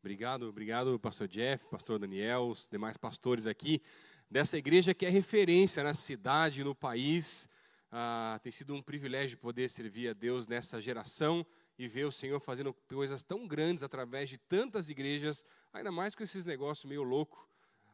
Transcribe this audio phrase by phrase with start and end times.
[0.00, 3.82] Obrigado, obrigado, pastor Jeff, pastor Daniel, os demais pastores aqui
[4.30, 7.48] dessa igreja que é referência na cidade, no país.
[7.90, 11.44] Ah, tem sido um privilégio poder servir a Deus nessa geração
[11.76, 16.22] e ver o Senhor fazendo coisas tão grandes através de tantas igrejas, ainda mais com
[16.22, 17.40] esses negócios meio loucos,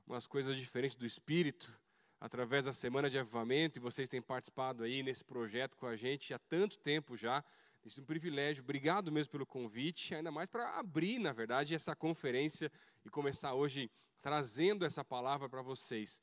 [0.06, 1.72] umas coisas diferentes do Espírito,
[2.20, 6.34] através da Semana de Avivamento, e vocês têm participado aí nesse projeto com a gente
[6.34, 7.42] há tanto tempo já.
[7.84, 8.62] Tem sido um privilégio.
[8.62, 12.72] Obrigado mesmo pelo convite, ainda mais para abrir, na verdade, essa conferência
[13.04, 13.90] e começar hoje
[14.22, 16.22] trazendo essa palavra para vocês.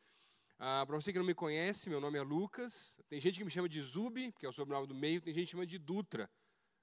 [0.58, 2.98] Ah, para você que não me conhece, meu nome é Lucas.
[3.08, 5.46] Tem gente que me chama de Zub, que é o sobrenome do meio, tem gente
[5.46, 6.28] que chama de Dutra,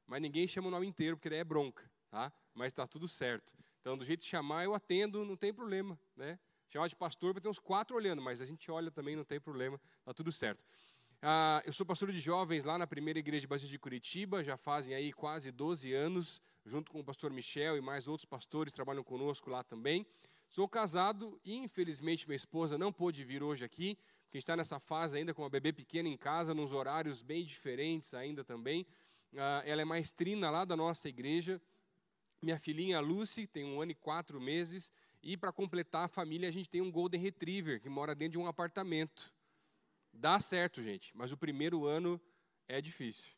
[0.06, 2.32] mas ninguém chama o nome inteiro, porque daí é bronca, tá?
[2.54, 3.56] Mas está tudo certo.
[3.80, 6.38] Então, do jeito de chamar, eu atendo, não tem problema, né?
[6.68, 9.40] Chamar de pastor, vai ter uns quatro olhando, mas a gente olha também, não tem
[9.40, 10.64] problema, está tudo certo.
[11.20, 14.56] Ah, eu sou pastor de jovens lá na primeira igreja de Batista de Curitiba, já
[14.56, 19.02] fazem aí quase 12 anos, junto com o pastor Michel e mais outros pastores trabalham
[19.02, 20.06] conosco lá também.
[20.48, 25.16] Sou casado e, infelizmente, minha esposa não pôde vir hoje aqui, porque está nessa fase
[25.16, 28.86] ainda com uma bebê pequena em casa, nos horários bem diferentes ainda também.
[29.36, 31.60] Ah, ela é maestrina lá da nossa igreja.
[32.40, 34.92] Minha filhinha Lucy tem um ano e quatro meses.
[35.20, 38.38] E para completar a família, a gente tem um Golden Retriever que mora dentro de
[38.38, 39.36] um apartamento.
[40.20, 42.20] Dá certo, gente, mas o primeiro ano
[42.66, 43.30] é difícil.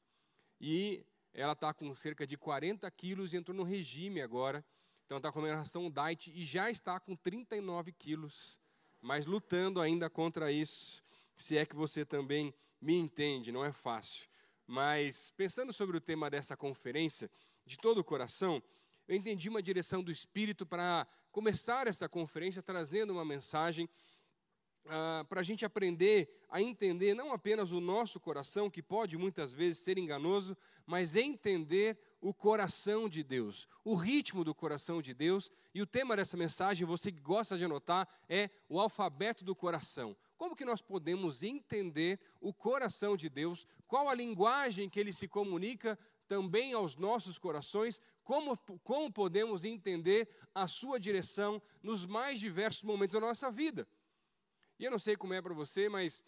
[0.59, 4.65] E ela está com cerca de 40 quilos e entrou no regime agora.
[5.05, 8.59] Então está com a ração diet e já está com 39 quilos,
[8.99, 11.03] mas lutando ainda contra isso.
[11.37, 14.27] Se é que você também me entende, não é fácil.
[14.67, 17.31] Mas pensando sobre o tema dessa conferência,
[17.67, 18.63] de todo o coração,
[19.07, 23.87] eu entendi uma direção do Espírito para começar essa conferência trazendo uma mensagem
[24.89, 29.53] ah, para a gente aprender a entender não apenas o nosso coração, que pode muitas
[29.53, 30.57] vezes ser enganoso,
[30.87, 35.51] mas entender o coração de Deus, o ritmo do coração de Deus.
[35.75, 40.17] E o tema dessa mensagem, você que gosta de anotar, é o alfabeto do coração.
[40.37, 43.67] Como que nós podemos entender o coração de Deus?
[43.87, 48.01] Qual a linguagem que ele se comunica também aos nossos corações?
[48.25, 53.87] Como, como podemos entender a sua direção nos mais diversos momentos da nossa vida?
[54.81, 56.25] E eu não sei como é para você, mas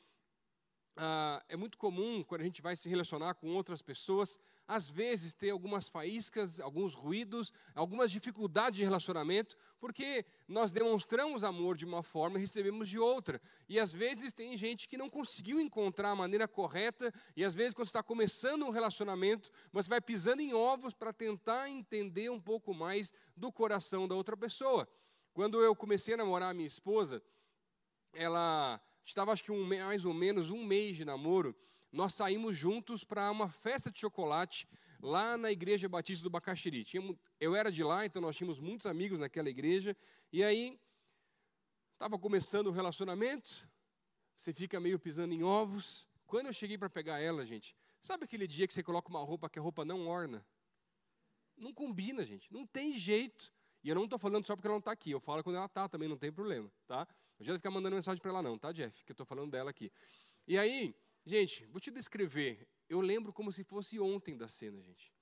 [0.94, 5.32] ah, é muito comum quando a gente vai se relacionar com outras pessoas, às vezes
[5.32, 12.02] ter algumas faíscas, alguns ruídos, algumas dificuldades de relacionamento, porque nós demonstramos amor de uma
[12.02, 13.40] forma e recebemos de outra.
[13.70, 17.72] E às vezes tem gente que não conseguiu encontrar a maneira correta, e às vezes
[17.72, 22.74] quando está começando um relacionamento, você vai pisando em ovos para tentar entender um pouco
[22.74, 24.86] mais do coração da outra pessoa.
[25.32, 27.22] Quando eu comecei a namorar a minha esposa,
[28.12, 31.54] ela estava acho que um, mais ou menos um mês de namoro,
[31.90, 34.68] nós saímos juntos para uma festa de chocolate
[35.00, 36.86] lá na igreja batista do Bacaxiri.
[37.40, 39.96] eu era de lá, então nós tínhamos muitos amigos naquela igreja,
[40.32, 40.78] e aí
[41.92, 43.68] estava começando o relacionamento,
[44.36, 46.08] você fica meio pisando em ovos.
[46.26, 49.50] Quando eu cheguei para pegar ela, gente, sabe aquele dia que você coloca uma roupa
[49.50, 50.44] que a roupa não orna?
[51.56, 53.52] Não combina, gente, não tem jeito.
[53.82, 55.66] E eu não estou falando só porque ela não está aqui, eu falo quando ela
[55.66, 56.98] está também, não tem problema, tá?
[56.98, 59.04] Não adianta ficar mandando mensagem para ela não, tá, Jeff?
[59.04, 59.92] Que eu estou falando dela aqui.
[60.46, 60.94] E aí,
[61.24, 62.68] gente, vou te descrever.
[62.88, 65.12] Eu lembro como se fosse ontem da cena, gente.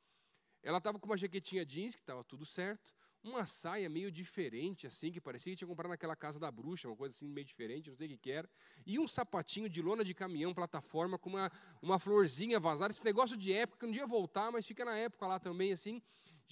[0.62, 5.12] Ela estava com uma jaquetinha jeans, que estava tudo certo, uma saia meio diferente, assim,
[5.12, 7.96] que parecia que tinha comprado naquela casa da bruxa, uma coisa assim meio diferente, não
[7.96, 8.48] sei o que, que era,
[8.86, 13.36] e um sapatinho de lona de caminhão, plataforma, com uma, uma florzinha vazada, esse negócio
[13.36, 16.02] de época, que não ia voltar, mas fica na época lá também, assim.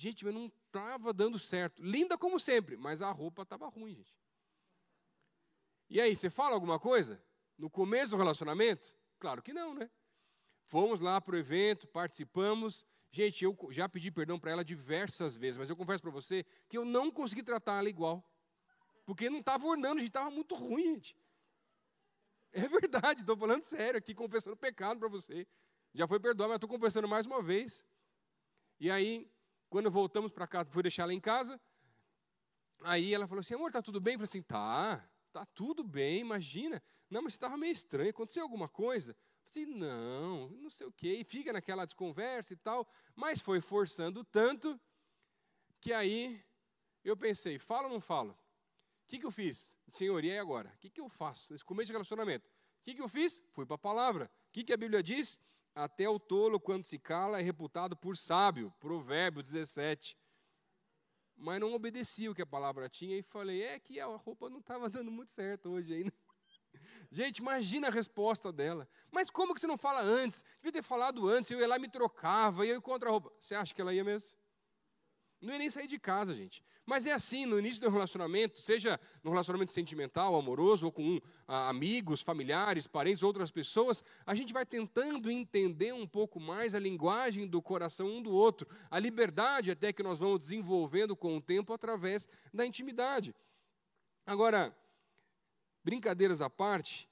[0.00, 1.82] Gente, mas não estava dando certo.
[1.82, 4.16] Linda como sempre, mas a roupa estava ruim, gente.
[5.90, 7.20] E aí, você fala alguma coisa?
[7.58, 8.96] No começo do relacionamento?
[9.18, 9.90] Claro que não, né?
[10.66, 12.86] Fomos lá para o evento, participamos.
[13.10, 16.78] Gente, eu já pedi perdão para ela diversas vezes, mas eu confesso para você que
[16.78, 18.24] eu não consegui tratar ela igual.
[19.04, 21.16] Porque não estava ornando, gente estava muito ruim, gente.
[22.52, 25.44] É verdade, estou falando sério aqui, confessando pecado para você.
[25.92, 27.84] Já foi perdoado, mas estou confessando mais uma vez.
[28.78, 29.28] E aí,
[29.68, 31.60] quando voltamos para casa, fui deixar ela em casa,
[32.82, 34.14] aí ela falou assim, amor, tá tudo bem?
[34.14, 35.08] Eu falei assim, tá.
[35.32, 36.82] Tá tudo bem, imagina.
[37.10, 39.16] Não, mas estava meio estranho, aconteceu alguma coisa?
[39.46, 41.18] Assim, não, não sei o quê.
[41.20, 42.90] E fica naquela desconversa e tal.
[43.14, 44.80] Mas foi forçando tanto
[45.80, 46.42] que aí
[47.04, 48.32] eu pensei, falo ou não falo?
[48.32, 49.76] O que, que eu fiz?
[49.90, 50.70] Senhor, e aí agora?
[50.74, 52.46] O que, que eu faço nesse começo de relacionamento?
[52.46, 53.42] O que, que eu fiz?
[53.52, 54.30] Fui para a palavra.
[54.48, 55.38] O que, que a Bíblia diz?
[55.74, 58.72] Até o tolo, quando se cala, é reputado por sábio.
[58.80, 60.16] Provérbio 17
[61.38, 64.58] mas não obedeci o que a palavra tinha e falei: é que a roupa não
[64.58, 66.12] estava dando muito certo hoje ainda.
[67.10, 68.88] Gente, imagina a resposta dela.
[69.10, 70.44] Mas como que você não fala antes?
[70.56, 73.32] Devia ter falado antes, eu ia lá e me trocava, e eu encontro a roupa.
[73.40, 74.36] Você acha que ela ia mesmo?
[75.40, 76.64] Não ia nem sair de casa, gente.
[76.84, 81.68] Mas é assim, no início do relacionamento, seja no relacionamento sentimental, amoroso, ou com ah,
[81.68, 87.46] amigos, familiares, parentes, outras pessoas, a gente vai tentando entender um pouco mais a linguagem
[87.46, 91.72] do coração um do outro, a liberdade até que nós vamos desenvolvendo com o tempo
[91.72, 93.34] através da intimidade.
[94.26, 94.74] Agora,
[95.84, 97.08] brincadeiras à parte,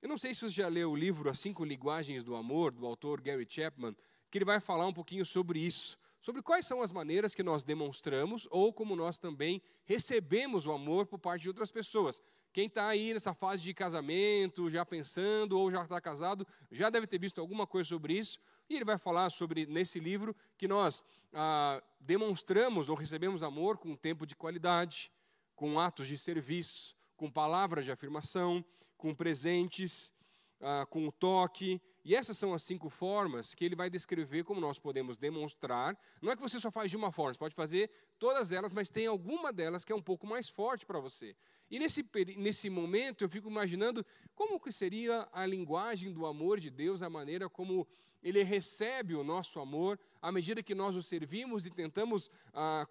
[0.00, 2.84] eu não sei se você já leu o livro As Cinco Linguagens do Amor, do
[2.84, 3.94] autor Gary Chapman,
[4.30, 7.64] que ele vai falar um pouquinho sobre isso sobre quais são as maneiras que nós
[7.64, 12.22] demonstramos ou como nós também recebemos o amor por parte de outras pessoas.
[12.52, 17.06] Quem está aí nessa fase de casamento, já pensando ou já está casado, já deve
[17.06, 18.38] ter visto alguma coisa sobre isso.
[18.70, 21.02] E ele vai falar sobre, nesse livro, que nós
[21.32, 25.10] ah, demonstramos ou recebemos amor com tempo de qualidade,
[25.56, 28.64] com atos de serviço, com palavras de afirmação,
[28.96, 30.12] com presentes,
[30.60, 31.80] ah, com o toque.
[32.04, 35.96] E essas são as cinco formas que ele vai descrever como nós podemos demonstrar.
[36.20, 38.88] Não é que você só faz de uma forma, você pode fazer todas elas, mas
[38.88, 41.36] tem alguma delas que é um pouco mais forte para você.
[41.70, 42.04] E nesse,
[42.36, 44.04] nesse momento eu fico imaginando
[44.34, 47.86] como que seria a linguagem do amor de Deus, a maneira como
[48.22, 52.86] ele recebe o nosso amor, à medida que nós o servimos e tentamos ah,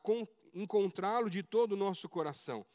[0.53, 2.65] encontrá-lo de todo o nosso coração.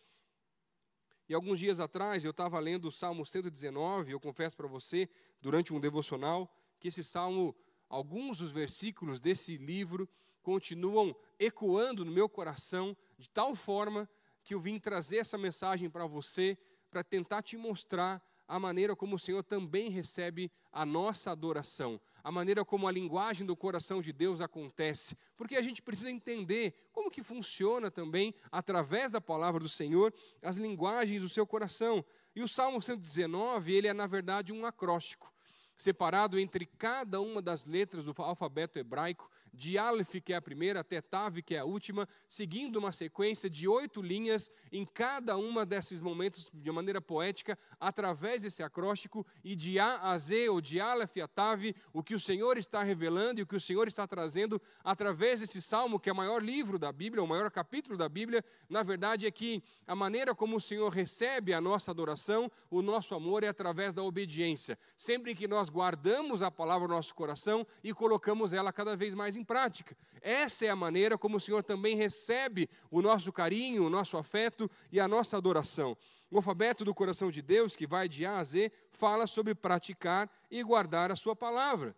[1.28, 5.08] E alguns dias atrás eu estava lendo o Salmo 119, eu confesso para você,
[5.40, 7.54] durante um devocional, que esse salmo,
[7.88, 10.08] alguns dos versículos desse livro
[10.42, 14.08] continuam ecoando no meu coração de tal forma
[14.44, 16.56] que eu vim trazer essa mensagem para você,
[16.90, 22.30] para tentar te mostrar a maneira como o Senhor também recebe a nossa adoração, a
[22.30, 27.10] maneira como a linguagem do coração de Deus acontece, porque a gente precisa entender como
[27.10, 32.04] que funciona também, através da palavra do Senhor, as linguagens do seu coração.
[32.36, 35.32] E o Salmo 119, ele é na verdade um acróstico,
[35.74, 40.80] separado entre cada uma das letras do alfabeto hebraico, de Aleph, que é a primeira,
[40.80, 45.64] até Tav, que é a última, seguindo uma sequência de oito linhas em cada uma
[45.64, 50.78] desses momentos, de maneira poética, através desse acróstico, e de A a Z, ou de
[50.78, 54.06] Aleph a Tav, o que o Senhor está revelando e o que o Senhor está
[54.06, 58.08] trazendo através desse salmo, que é o maior livro da Bíblia, o maior capítulo da
[58.08, 62.82] Bíblia, na verdade é que a maneira como o Senhor recebe a nossa adoração, o
[62.82, 64.78] nosso amor é através da obediência.
[64.98, 69.36] Sempre que nós guardamos a palavra no nosso coração e colocamos ela cada vez mais
[69.36, 69.96] em prática.
[70.20, 74.70] Essa é a maneira como o Senhor também recebe o nosso carinho, o nosso afeto
[74.90, 75.96] e a nossa adoração.
[76.31, 80.28] O alfabeto do coração de Deus, que vai de A a Z, fala sobre praticar
[80.50, 81.94] e guardar a sua palavra.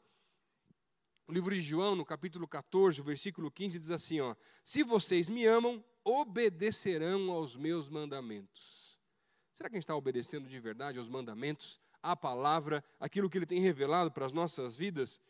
[1.27, 4.35] O livro de João, no capítulo 14, versículo 15, diz assim: ó,
[4.65, 8.99] Se vocês me amam, obedecerão aos meus mandamentos.
[9.53, 13.45] Será que a gente está obedecendo de verdade aos mandamentos, à palavra, aquilo que ele
[13.45, 15.21] tem revelado para as nossas vidas?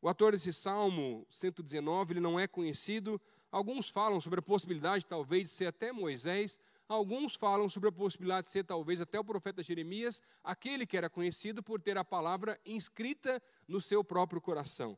[0.00, 3.20] O autor desse Salmo 119, ele não é conhecido.
[3.50, 6.58] Alguns falam sobre a possibilidade, talvez, de ser até Moisés.
[6.88, 11.10] Alguns falam sobre a possibilidade de ser, talvez, até o profeta Jeremias, aquele que era
[11.10, 14.96] conhecido por ter a palavra inscrita no seu próprio coração.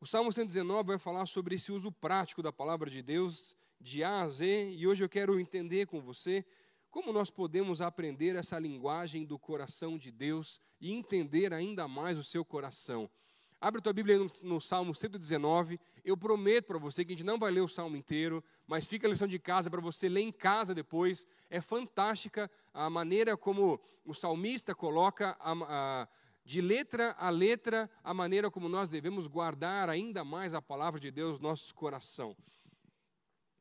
[0.00, 4.22] O Salmo 119 vai falar sobre esse uso prático da palavra de Deus, de A
[4.22, 6.44] a Z, e hoje eu quero entender com você
[6.90, 12.24] como nós podemos aprender essa linguagem do coração de Deus e entender ainda mais o
[12.24, 13.10] seu coração?
[13.60, 15.80] Abre tua Bíblia no, no Salmo 119.
[16.04, 19.06] Eu prometo para você que a gente não vai ler o Salmo inteiro, mas fica
[19.06, 21.26] a lição de casa para você ler em casa depois.
[21.48, 26.08] É fantástica a maneira como o salmista coloca a, a,
[26.44, 31.10] de letra a letra a maneira como nós devemos guardar ainda mais a palavra de
[31.10, 32.36] Deus no nosso coração.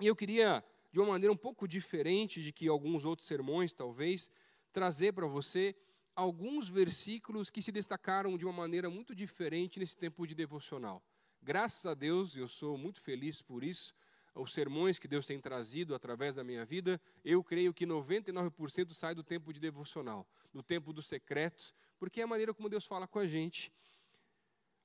[0.01, 0.63] E eu queria
[0.95, 4.31] de uma maneira um pouco diferente de que alguns outros sermões, talvez,
[4.71, 5.75] trazer para você
[6.15, 11.03] alguns versículos que se destacaram de uma maneira muito diferente nesse tempo de devocional.
[11.43, 13.93] Graças a Deus, eu sou muito feliz por isso.
[14.33, 19.13] Os sermões que Deus tem trazido através da minha vida, eu creio que 99% sai
[19.13, 23.05] do tempo de devocional, do tempo dos secretos, porque é a maneira como Deus fala
[23.05, 23.69] com a gente.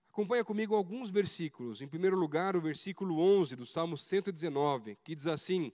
[0.09, 1.81] Acompanha comigo alguns versículos.
[1.81, 5.73] Em primeiro lugar, o versículo 11 do Salmo 119, que diz assim: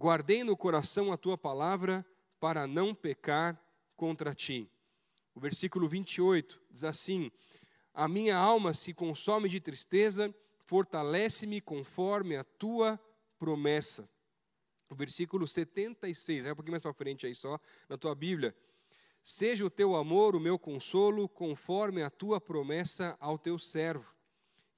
[0.00, 2.06] Guardei no coração a tua palavra
[2.40, 3.62] para não pecar
[3.94, 4.66] contra ti.
[5.34, 7.30] O versículo 28 diz assim:
[7.92, 12.98] A minha alma se consome de tristeza, fortalece-me conforme a tua
[13.38, 14.08] promessa.
[14.88, 18.56] O versículo 76, é um pouquinho mais para frente aí só, na tua Bíblia.
[19.22, 24.10] Seja o teu amor o meu consolo, conforme a tua promessa ao teu servo.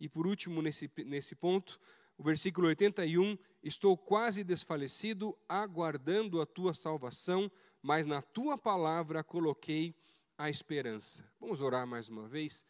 [0.00, 1.78] E por último, nesse, nesse ponto,
[2.18, 7.50] o versículo 81, estou quase desfalecido, aguardando a tua salvação,
[7.80, 9.94] mas na tua palavra coloquei
[10.36, 11.24] a esperança.
[11.40, 12.66] Vamos orar mais uma vez.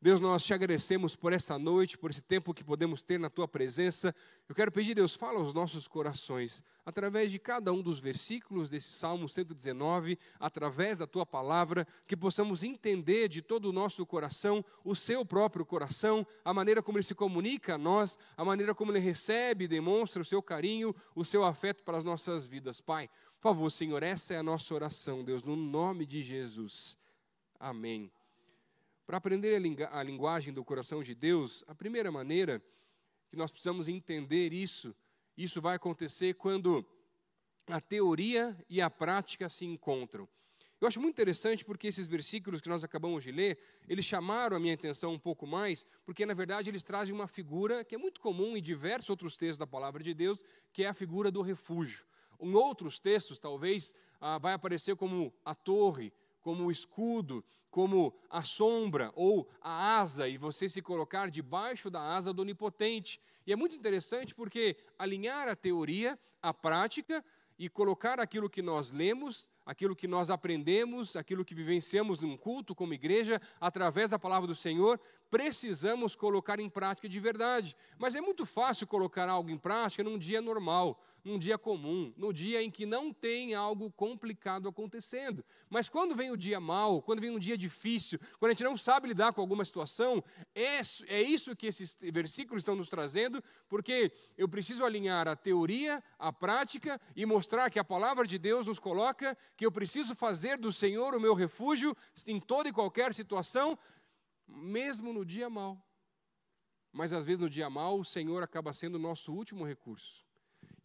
[0.00, 3.48] Deus, nós te agradecemos por essa noite, por esse tempo que podemos ter na tua
[3.48, 4.14] presença.
[4.46, 8.92] Eu quero pedir, Deus, fala aos nossos corações, através de cada um dos versículos desse
[8.92, 14.94] Salmo 119, através da tua palavra, que possamos entender de todo o nosso coração, o
[14.94, 19.00] seu próprio coração, a maneira como ele se comunica a nós, a maneira como ele
[19.00, 22.82] recebe e demonstra o seu carinho, o seu afeto para as nossas vidas.
[22.82, 23.08] Pai,
[23.40, 26.98] por favor, Senhor, essa é a nossa oração, Deus, no nome de Jesus.
[27.58, 28.10] Amém.
[29.06, 29.54] Para aprender
[29.92, 32.60] a, linguagem do coração de Deus, a primeira maneira
[33.28, 34.92] que nós precisamos entender isso,
[35.36, 36.84] isso vai acontecer quando
[37.68, 40.28] a teoria e a prática se encontram.
[40.80, 43.58] Eu acho muito interessante porque esses versículos que nós acabamos de ler,
[43.88, 47.84] eles chamaram a minha atenção um pouco mais, porque na verdade eles trazem uma figura
[47.84, 50.94] que é muito comum em diversos outros textos da palavra de Deus, que é a
[50.94, 52.04] figura do refúgio.
[52.40, 56.12] Em outros textos, talvez, ah, vai aparecer como a torre,
[56.46, 62.00] como o escudo, como a sombra ou a asa, e você se colocar debaixo da
[62.00, 63.20] asa do onipotente.
[63.44, 67.24] E é muito interessante porque alinhar a teoria à prática
[67.58, 72.74] e colocar aquilo que nós lemos, aquilo que nós aprendemos, aquilo que vivenciamos num culto
[72.74, 77.76] como igreja, através da palavra do Senhor, precisamos colocar em prática de verdade.
[77.98, 82.32] Mas é muito fácil colocar algo em prática num dia normal, num dia comum, no
[82.32, 85.44] dia em que não tem algo complicado acontecendo.
[85.68, 88.76] Mas quando vem o dia mau, quando vem um dia difícil, quando a gente não
[88.76, 90.22] sabe lidar com alguma situação,
[90.54, 96.02] é, é isso que esses versículos estão nos trazendo, porque eu preciso alinhar a teoria,
[96.16, 100.58] a prática e mostrar que a palavra de Deus nos coloca que eu preciso fazer
[100.58, 101.96] do Senhor o meu refúgio
[102.26, 103.78] em toda e qualquer situação,
[104.46, 105.82] mesmo no dia mau.
[106.92, 110.24] Mas às vezes no dia mau, o Senhor acaba sendo o nosso último recurso.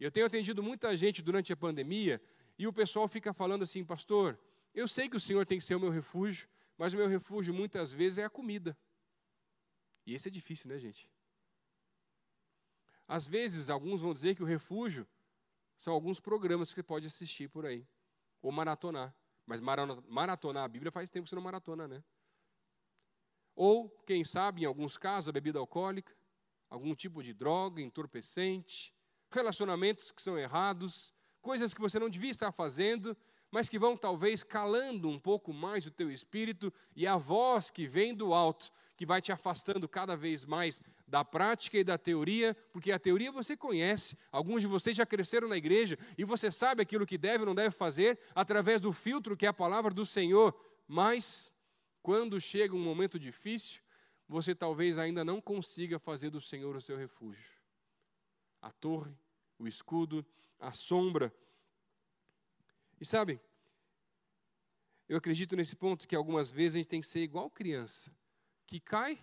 [0.00, 2.20] Eu tenho atendido muita gente durante a pandemia
[2.58, 4.38] e o pessoal fica falando assim, pastor,
[4.74, 6.48] eu sei que o Senhor tem que ser o meu refúgio,
[6.78, 8.76] mas o meu refúgio muitas vezes é a comida.
[10.06, 11.08] E esse é difícil, né, gente?
[13.06, 15.06] Às vezes, alguns vão dizer que o refúgio
[15.78, 17.86] são alguns programas que você pode assistir por aí,
[18.42, 19.14] ou maratonar.
[19.46, 22.02] Mas maratonar a Bíblia faz tempo que você não maratona, né?
[23.54, 26.14] Ou, quem sabe, em alguns casos, a bebida alcoólica,
[26.68, 28.94] algum tipo de droga, entorpecente,
[29.30, 33.16] relacionamentos que são errados, coisas que você não devia estar fazendo,
[33.52, 37.86] mas que vão talvez calando um pouco mais o teu espírito e a voz que
[37.86, 42.56] vem do alto, que vai te afastando cada vez mais da prática e da teoria,
[42.72, 46.82] porque a teoria você conhece, alguns de vocês já cresceram na igreja e você sabe
[46.82, 50.04] aquilo que deve ou não deve fazer através do filtro que é a palavra do
[50.04, 51.52] Senhor, mas
[52.02, 53.82] quando chega um momento difícil,
[54.26, 57.52] você talvez ainda não consiga fazer do Senhor o seu refúgio.
[58.60, 59.14] A torre
[59.62, 60.26] o escudo,
[60.58, 61.32] a sombra.
[63.02, 63.40] E sabe,
[65.08, 68.14] eu acredito nesse ponto que algumas vezes a gente tem que ser igual criança,
[68.64, 69.18] que cai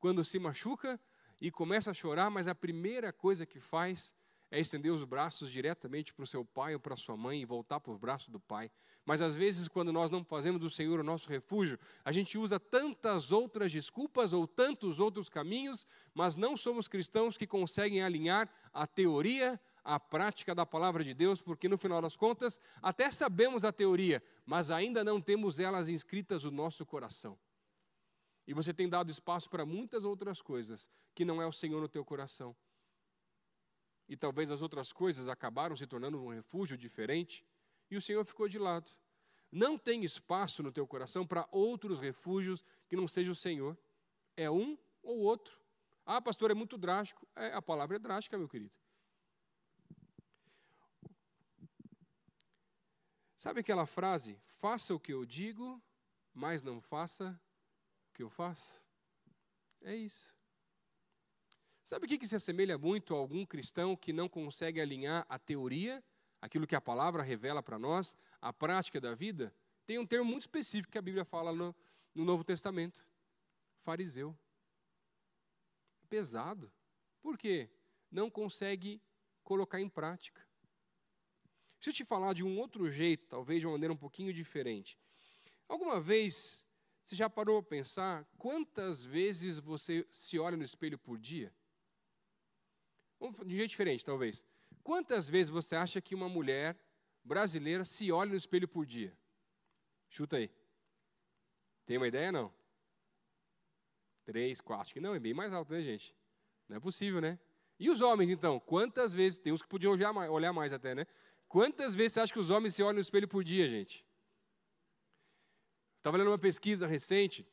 [0.00, 0.98] quando se machuca
[1.40, 4.12] e começa a chorar, mas a primeira coisa que faz
[4.50, 7.78] é estender os braços diretamente para o seu pai ou para sua mãe e voltar
[7.78, 8.68] para os braços do pai.
[9.06, 12.58] Mas às vezes, quando nós não fazemos do Senhor o nosso refúgio, a gente usa
[12.58, 18.88] tantas outras desculpas ou tantos outros caminhos, mas não somos cristãos que conseguem alinhar a
[18.88, 23.72] teoria a prática da palavra de Deus, porque no final das contas, até sabemos a
[23.72, 27.38] teoria, mas ainda não temos elas inscritas no nosso coração.
[28.46, 31.88] E você tem dado espaço para muitas outras coisas que não é o Senhor no
[31.88, 32.56] teu coração.
[34.08, 37.44] E talvez as outras coisas acabaram se tornando um refúgio diferente
[37.90, 38.90] e o Senhor ficou de lado.
[39.52, 43.78] Não tem espaço no teu coração para outros refúgios que não seja o Senhor.
[44.36, 45.58] É um ou outro.
[46.04, 47.26] Ah, pastor, é muito drástico.
[47.36, 48.76] É, a palavra é drástica, meu querido.
[53.40, 54.38] Sabe aquela frase?
[54.44, 55.82] Faça o que eu digo,
[56.34, 57.40] mas não faça
[58.10, 58.84] o que eu faço?
[59.80, 60.36] É isso.
[61.82, 65.38] Sabe o que, que se assemelha muito a algum cristão que não consegue alinhar a
[65.38, 66.04] teoria,
[66.38, 69.54] aquilo que a palavra revela para nós, a prática da vida?
[69.86, 71.74] Tem um termo muito específico que a Bíblia fala no,
[72.14, 73.08] no Novo Testamento:
[73.78, 74.38] fariseu.
[76.10, 76.70] Pesado.
[77.22, 77.70] Por quê?
[78.10, 79.00] Não consegue
[79.42, 80.49] colocar em prática.
[81.80, 84.98] Se eu te falar de um outro jeito, talvez de uma maneira um pouquinho diferente.
[85.66, 86.66] Alguma vez
[87.04, 91.52] você já parou a pensar quantas vezes você se olha no espelho por dia?
[93.18, 94.46] De um jeito diferente, talvez.
[94.82, 96.78] Quantas vezes você acha que uma mulher
[97.24, 99.16] brasileira se olha no espelho por dia?
[100.08, 100.50] Chuta aí.
[101.84, 102.52] Tem uma ideia, não?
[104.24, 104.82] Três, quatro.
[104.82, 106.14] Acho que não, é bem mais alto, né, gente?
[106.68, 107.38] Não é possível, né?
[107.78, 108.60] E os homens, então?
[108.60, 109.38] Quantas vezes?
[109.38, 111.06] Tem uns que podiam olhar mais, olhar mais até, né?
[111.50, 114.06] Quantas vezes você acha que os homens se olham no espelho por dia, gente?
[115.98, 117.44] Estava lendo uma pesquisa recente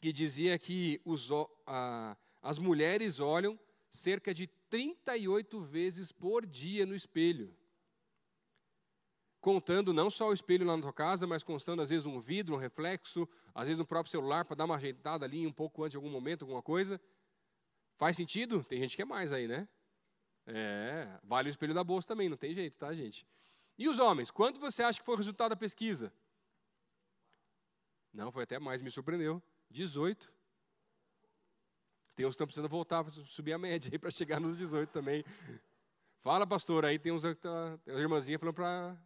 [0.00, 1.28] que dizia que os,
[1.66, 7.54] a, as mulheres olham cerca de 38 vezes por dia no espelho.
[9.42, 12.54] Contando não só o espelho lá na sua casa, mas contando às vezes um vidro,
[12.54, 15.90] um reflexo, às vezes no próprio celular para dar uma ajeitada ali um pouco antes
[15.90, 16.98] de algum momento, alguma coisa.
[17.98, 18.64] Faz sentido?
[18.64, 19.68] Tem gente que é mais aí, né?
[20.46, 23.26] É, vale o espelho da bolsa também, não tem jeito, tá, gente?
[23.78, 24.30] E os homens?
[24.30, 26.12] Quanto você acha que foi o resultado da pesquisa?
[28.12, 29.42] Não, foi até mais, me surpreendeu.
[29.70, 30.32] 18.
[32.14, 35.24] Tem uns que estão precisando voltar subir a média aí para chegar nos 18 também.
[36.20, 38.96] Fala, pastor, aí tem uns tá, tem uma irmãzinha falando para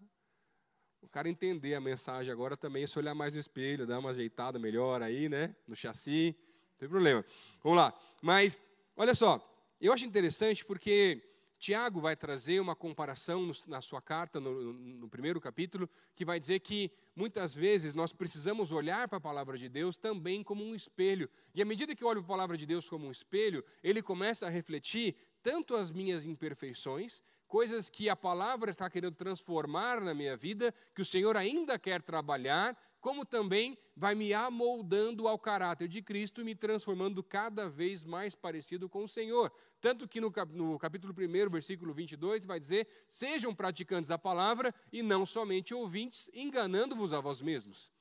[1.01, 4.59] o cara entender a mensagem agora também, se olhar mais no espelho, dar uma ajeitada
[4.59, 5.55] melhor aí, né?
[5.67, 6.37] No chassi,
[6.73, 7.25] não tem problema.
[7.63, 7.95] Vamos lá.
[8.21, 8.61] Mas,
[8.97, 9.41] olha só,
[9.81, 11.23] eu acho interessante porque
[11.59, 16.61] Tiago vai trazer uma comparação na sua carta, no, no, primeiro capítulo, que vai dizer
[16.61, 21.31] que muitas vezes nós precisamos olhar para a palavra de Deus também como um espelho.
[21.55, 24.03] E à medida que eu olho para a palavra de Deus como um espelho, ele
[24.03, 30.13] começa a refletir tanto as minhas imperfeições, coisas que a palavra está querendo transformar na
[30.13, 35.87] minha vida, que o Senhor ainda quer trabalhar, como também vai me amoldando ao caráter
[35.87, 39.53] de Cristo e me transformando cada vez mais parecido com o Senhor.
[39.81, 40.29] Tanto que no,
[40.77, 47.13] capítulo 1, versículo 22, vai dizer: Sejam praticantes da palavra e não somente ouvintes, enganando-vos
[47.13, 47.93] a vós mesmos.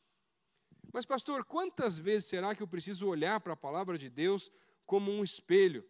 [0.92, 4.52] Mas, pastor, quantas vezes será que eu preciso olhar para a palavra de Deus
[4.88, 5.88] como um espelho?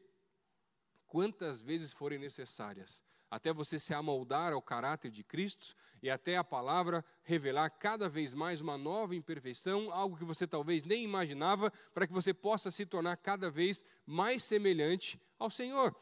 [1.08, 6.44] Quantas vezes forem necessárias até você se amoldar ao caráter de Cristo e até a
[6.44, 12.06] palavra revelar cada vez mais uma nova imperfeição, algo que você talvez nem imaginava, para
[12.06, 15.96] que você possa se tornar cada vez mais semelhante ao Senhor.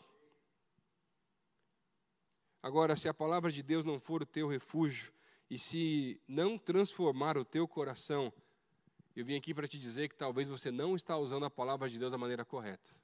[2.62, 5.14] Agora, se a palavra de Deus não for o teu refúgio
[5.50, 8.32] e se não transformar o teu coração,
[9.16, 12.00] eu vim aqui para te dizer que talvez você não está usando a palavra de
[12.00, 13.03] Deus da maneira correta.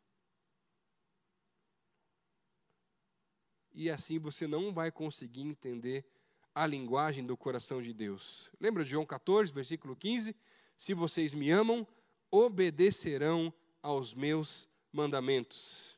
[3.72, 6.06] E assim você não vai conseguir entender
[6.54, 8.52] a linguagem do coração de Deus.
[8.60, 10.36] Lembra de João 14, versículo 15?
[10.78, 11.88] Se vocês me amam,
[12.32, 15.98] obedecerão aos meus mandamentos.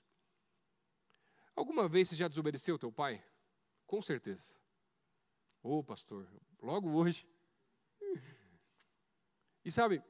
[1.55, 3.23] Alguma vez você já desobedeceu teu pai?
[3.85, 4.55] Com certeza.
[5.63, 6.27] Ô oh, pastor,
[6.61, 7.27] logo hoje.
[9.63, 10.01] E sabe,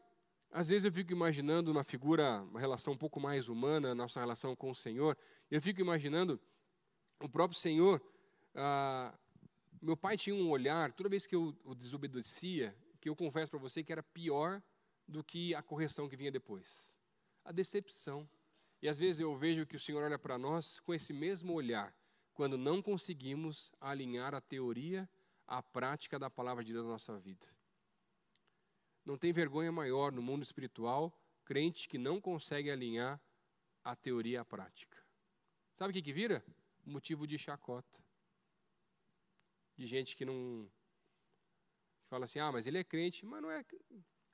[0.51, 4.55] às vezes eu fico imaginando uma figura, uma relação um pouco mais humana, nossa relação
[4.55, 5.17] com o Senhor.
[5.49, 6.39] Eu fico imaginando
[7.21, 8.01] o próprio Senhor,
[8.55, 9.13] ah,
[9.81, 13.59] meu pai tinha um olhar, toda vez que eu o desobedecia, que eu confesso para
[13.59, 14.61] você que era pior
[15.07, 16.97] do que a correção que vinha depois.
[17.43, 18.29] A decepção.
[18.81, 21.95] E às vezes eu vejo que o Senhor olha para nós com esse mesmo olhar,
[22.33, 25.09] quando não conseguimos alinhar a teoria
[25.47, 27.45] à prática da palavra de Deus na nossa vida.
[29.05, 33.19] Não tem vergonha maior no mundo espiritual crente que não consegue alinhar
[33.83, 34.97] a teoria à prática.
[35.75, 36.43] Sabe o que, que vira?
[36.85, 37.99] Motivo de chacota.
[39.75, 40.69] De gente que não.
[42.01, 43.63] Que fala assim, ah, mas ele é crente, mas não é.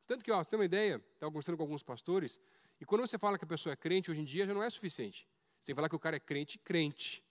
[0.06, 2.40] Tanto que, ó, você tem uma ideia, estava conversando com alguns pastores,
[2.80, 4.70] e quando você fala que a pessoa é crente, hoje em dia já não é
[4.70, 5.28] suficiente.
[5.60, 7.24] Você tem que falar que o cara é crente, crente.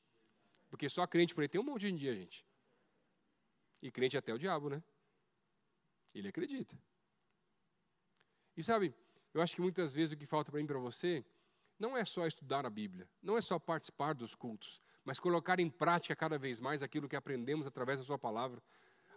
[0.69, 2.45] Porque só crente por aí tem um monte hoje em dia, gente.
[3.81, 4.83] E crente até o diabo, né?
[6.15, 6.77] Ele acredita.
[8.57, 8.95] E sabe,
[9.33, 11.25] eu acho que muitas vezes o que falta para mim para você
[11.79, 15.69] não é só estudar a Bíblia, não é só participar dos cultos, mas colocar em
[15.69, 18.63] prática cada vez mais aquilo que aprendemos através da Sua palavra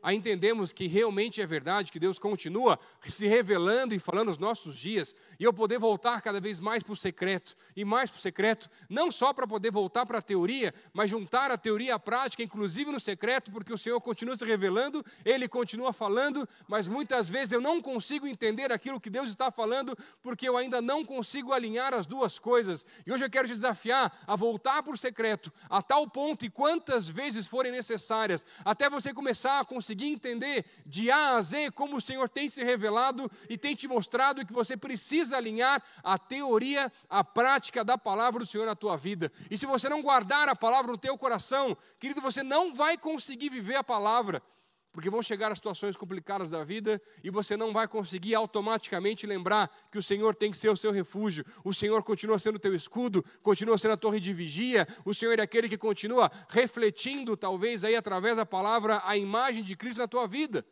[0.02, 4.78] a entendemos que realmente é verdade, que Deus continua se revelando e falando nos nossos
[4.78, 8.22] dias, e eu poder voltar cada vez mais para o secreto, e mais para o
[8.22, 12.44] secreto, não só para poder voltar para a teoria, mas juntar a teoria à prática,
[12.44, 17.52] inclusive no secreto, porque o Senhor continua se revelando, Ele continua falando, mas muitas vezes
[17.52, 21.94] eu não consigo entender aquilo que Deus está falando, porque eu ainda não consigo alinhar
[21.94, 25.82] as duas coisas, e hoje eu quero te desafiar a voltar para o secreto, a
[25.82, 31.10] tal ponto, e quantas vezes forem necessárias, até você começar a conseguir conseguir entender de
[31.10, 34.78] A a Z como o Senhor tem se revelado e tem te mostrado que você
[34.78, 39.32] precisa alinhar a teoria à prática da palavra do Senhor na tua vida.
[39.50, 43.50] E se você não guardar a palavra no teu coração, querido, você não vai conseguir
[43.50, 44.44] viver a palavra
[44.92, 49.70] porque vão chegar as situações complicadas da vida e você não vai conseguir automaticamente lembrar
[49.92, 52.74] que o Senhor tem que ser o seu refúgio, o Senhor continua sendo o teu
[52.74, 57.84] escudo, continua sendo a torre de vigia, o Senhor é aquele que continua refletindo, talvez
[57.84, 60.66] aí através da palavra, a imagem de Cristo na tua vida.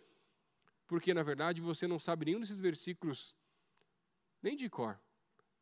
[0.88, 3.36] Porque na verdade você não sabe nenhum desses versículos,
[4.42, 5.00] nem de cor,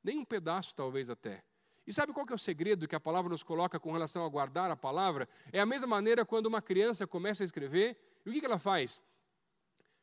[0.03, 1.43] nem um pedaço talvez até.
[1.87, 4.29] E sabe qual que é o segredo que a palavra nos coloca com relação a
[4.29, 5.29] guardar a palavra?
[5.51, 9.01] É a mesma maneira quando uma criança começa a escrever e o que ela faz?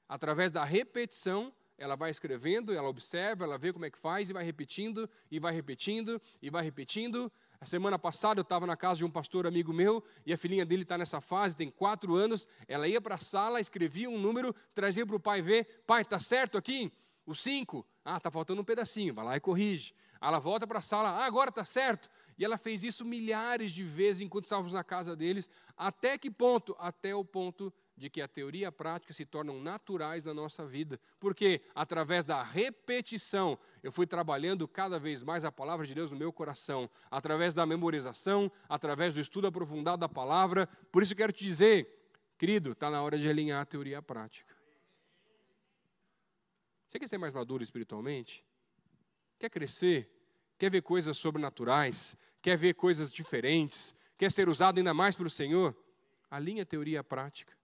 [0.08, 4.32] Através da repetição, ela vai escrevendo, ela observa, ela vê como é que faz e
[4.32, 7.32] vai repetindo, e vai repetindo, e vai repetindo.
[7.60, 10.64] A semana passada eu estava na casa de um pastor amigo meu e a filhinha
[10.64, 12.46] dele está nessa fase, tem quatro anos.
[12.68, 16.20] Ela ia para a sala, escrevia um número, trazia para o pai ver: pai, está
[16.20, 16.92] certo aqui?
[17.24, 17.86] O cinco?
[18.04, 19.94] Ah, está faltando um pedacinho, vai lá e corrige.
[20.20, 22.08] Ela volta para a sala, ah, agora está certo.
[22.38, 25.50] E ela fez isso milhares de vezes enquanto estávamos na casa deles.
[25.76, 26.76] Até que ponto?
[26.78, 30.66] Até o ponto de que a teoria e a prática se tornam naturais na nossa
[30.66, 30.98] vida.
[31.20, 36.16] Porque através da repetição, eu fui trabalhando cada vez mais a palavra de Deus no
[36.16, 40.66] meu coração, através da memorização, através do estudo aprofundado da palavra.
[40.90, 44.02] Por isso quero te dizer, querido, está na hora de alinhar a teoria e a
[44.02, 44.52] prática.
[46.88, 48.44] Você quer ser mais maduro espiritualmente?
[49.38, 50.10] Quer crescer?
[50.58, 52.16] Quer ver coisas sobrenaturais?
[52.42, 53.94] Quer ver coisas diferentes?
[54.18, 55.72] Quer ser usado ainda mais pelo Senhor?
[56.28, 57.61] Alinha a teoria a prática.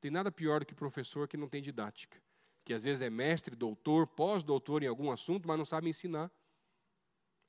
[0.00, 2.20] Tem nada pior do que professor que não tem didática,
[2.64, 6.30] que às vezes é mestre, doutor, pós-doutor em algum assunto, mas não sabe ensinar.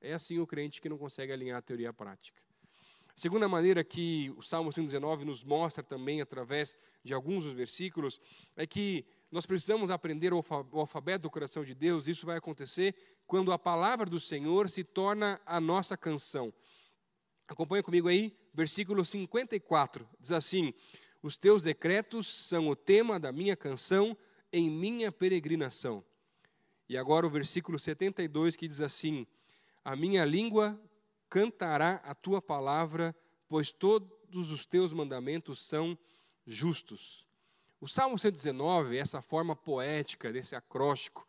[0.02, 2.42] É assim o crente que não consegue alinhar a teoria à prática.
[3.16, 8.20] A segunda maneira que o Salmo 119 nos mostra também, através de alguns dos versículos,
[8.56, 10.42] é que nós precisamos aprender o
[10.74, 12.08] alfabeto do coração de Deus.
[12.08, 12.96] Isso vai acontecer
[13.28, 16.54] quando a palavra do Senhor se torna a nossa canção.
[17.46, 20.08] Acompanha comigo aí, versículo 54.
[20.18, 20.74] Diz assim:
[21.22, 24.16] os teus decretos são o tema da minha canção
[24.52, 26.04] em minha peregrinação.
[26.88, 29.28] E agora o versículo 72 que diz assim:
[29.84, 30.80] A minha língua
[31.30, 33.16] cantará a tua palavra,
[33.48, 35.98] pois todos os teus mandamentos são
[36.48, 37.28] justos.
[37.80, 41.28] O Salmo 119, essa forma poética desse acróstico,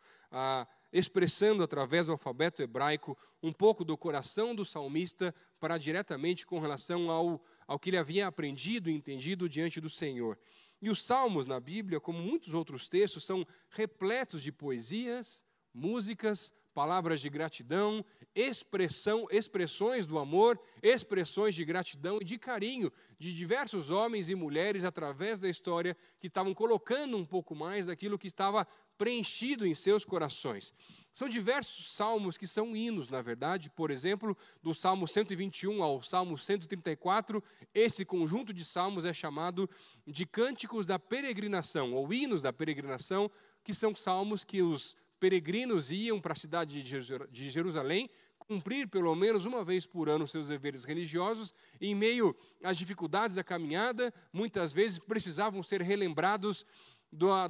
[0.91, 7.09] expressando através do alfabeto hebraico um pouco do coração do salmista para diretamente com relação
[7.09, 7.41] ao,
[7.71, 10.37] ao que ele havia aprendido e entendido diante do Senhor.
[10.81, 17.21] E os salmos na Bíblia, como muitos outros textos, são repletos de poesias, músicas, palavras
[17.21, 18.03] de gratidão,
[18.35, 24.83] expressão, expressões do amor, expressões de gratidão e de carinho de diversos homens e mulheres
[24.83, 28.67] através da história que estavam colocando um pouco mais daquilo que estava
[29.01, 30.71] preenchido em seus corações.
[31.11, 36.37] São diversos salmos que são hinos, na verdade, por exemplo, do Salmo 121 ao Salmo
[36.37, 39.67] 134, esse conjunto de salmos é chamado
[40.05, 43.31] de cânticos da peregrinação, ou hinos da peregrinação,
[43.63, 49.45] que são salmos que os peregrinos iam para a cidade de Jerusalém cumprir pelo menos
[49.45, 54.99] uma vez por ano seus deveres religiosos, em meio às dificuldades da caminhada, muitas vezes
[54.99, 56.65] precisavam ser relembrados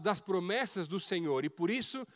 [0.02, 2.08] das promessas do Senhor, e por isso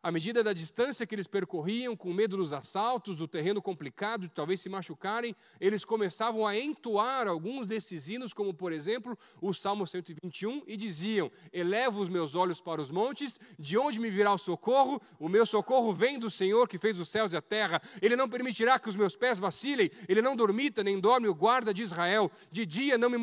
[0.00, 4.28] à medida da distância que eles percorriam, com medo dos assaltos, do terreno complicado, de
[4.28, 9.86] talvez se machucarem, eles começavam a entoar alguns desses hinos, como por exemplo o Salmo
[9.86, 14.38] 121, e diziam: Elevo os meus olhos para os montes, de onde me virá o
[14.38, 15.02] socorro?
[15.18, 17.82] O meu socorro vem do Senhor que fez os céus e a terra.
[18.00, 21.74] Ele não permitirá que os meus pés vacilem, ele não dormita nem dorme o guarda
[21.74, 22.30] de Israel.
[22.52, 23.18] De dia não me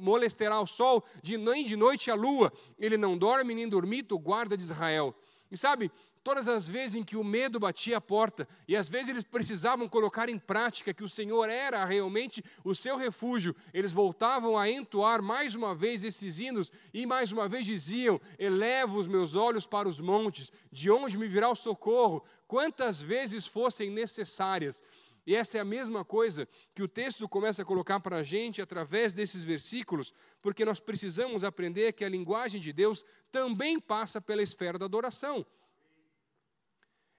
[0.00, 2.52] molestará o sol, de nem de noite a lua.
[2.76, 5.14] Ele não dorme nem dormita o guarda de Israel.
[5.52, 5.92] E sabe,
[6.24, 9.86] todas as vezes em que o medo batia a porta, e às vezes eles precisavam
[9.86, 15.20] colocar em prática que o Senhor era realmente o seu refúgio, eles voltavam a entoar
[15.20, 19.86] mais uma vez esses hinos e mais uma vez diziam: Elevo os meus olhos para
[19.86, 24.82] os montes, de onde me virá o socorro, quantas vezes fossem necessárias.
[25.26, 28.60] E essa é a mesma coisa que o texto começa a colocar para a gente
[28.60, 34.42] através desses versículos, porque nós precisamos aprender que a linguagem de Deus também passa pela
[34.42, 35.46] esfera da adoração.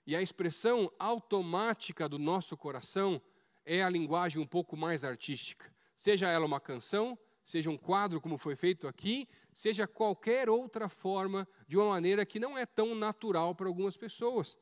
[0.05, 3.21] E a expressão automática do nosso coração
[3.65, 5.73] é a linguagem um pouco mais artística.
[5.95, 11.47] Seja ela uma canção, seja um quadro como foi feito aqui, seja qualquer outra forma,
[11.65, 14.57] de uma maneira que não é tão natural para algumas pessoas.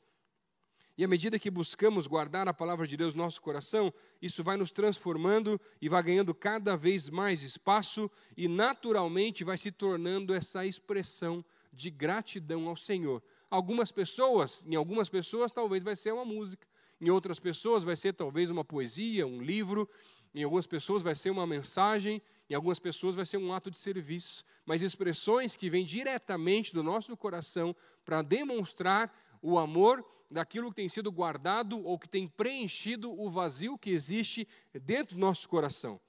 [1.02, 4.56] E à medida que buscamos guardar a palavra de Deus no nosso coração, isso vai
[4.56, 10.64] nos transformando e vai ganhando cada vez mais espaço e naturalmente vai se tornando essa
[10.64, 13.24] expressão de gratidão ao Senhor.
[13.50, 16.68] Algumas pessoas, em algumas pessoas talvez vai ser uma música,
[17.02, 19.90] em outras pessoas vai ser talvez uma poesia, um livro,
[20.36, 23.80] em algumas pessoas vai ser uma mensagem, em algumas pessoas vai ser um ato de
[23.80, 30.76] serviço, mas expressões que vêm diretamente do nosso coração para demonstrar o amor daquilo que
[30.78, 36.00] tem sido guardado ou que tem preenchido o vazio que existe dentro do nosso coração.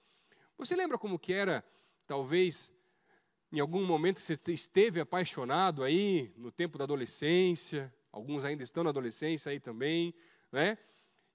[0.56, 1.64] Você lembra como que era,
[2.06, 2.72] talvez,
[3.50, 8.90] em algum momento você esteve apaixonado aí no tempo da adolescência, alguns ainda estão na
[8.90, 10.14] adolescência aí também,
[10.52, 10.78] né?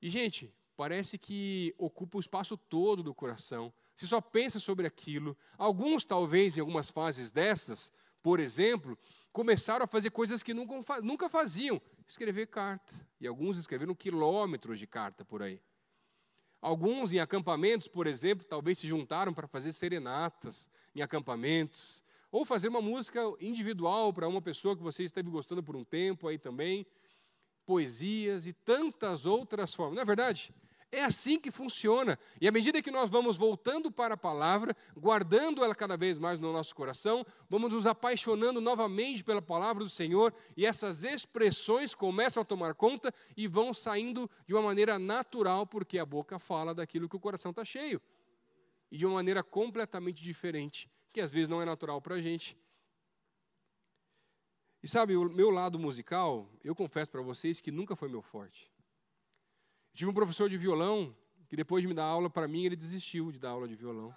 [0.01, 3.73] E gente, parece que ocupa o espaço todo do coração.
[3.95, 5.36] Você só pensa sobre aquilo.
[5.57, 7.91] Alguns talvez em algumas fases dessas
[8.28, 8.98] por exemplo,
[9.32, 12.94] começaram a fazer coisas que nunca, faziam, escrever carta.
[13.22, 15.62] E alguns escreveram quilômetros de carta por aí.
[16.62, 22.68] Alguns em acampamentos, por exemplo, talvez se juntaram para fazer serenatas em acampamentos, ou fazer
[22.68, 26.86] uma música individual para uma pessoa que você esteve gostando por um tempo aí também,
[27.66, 29.96] poesias e tantas outras formas.
[29.96, 30.54] Não é verdade?
[30.89, 32.17] É assim que funciona.
[32.39, 36.39] E à medida que nós vamos voltando para a palavra, guardando ela cada vez mais
[36.39, 42.41] no nosso coração, vamos nos apaixonando novamente pela palavra do Senhor, e essas expressões começam
[42.41, 47.10] a tomar conta e vão saindo de uma maneira natural, porque a boca fala daquilo
[47.10, 48.02] que o coração está cheio.
[48.89, 52.58] E de uma maneira completamente diferente, que às vezes não é natural para a gente.
[54.82, 58.71] E sabe, o meu lado musical, eu confesso para vocês que nunca foi meu forte.
[59.97, 61.12] Tive um professor de violão
[61.49, 64.15] que depois de me dar aula para mim, ele desistiu de dar aula de violão.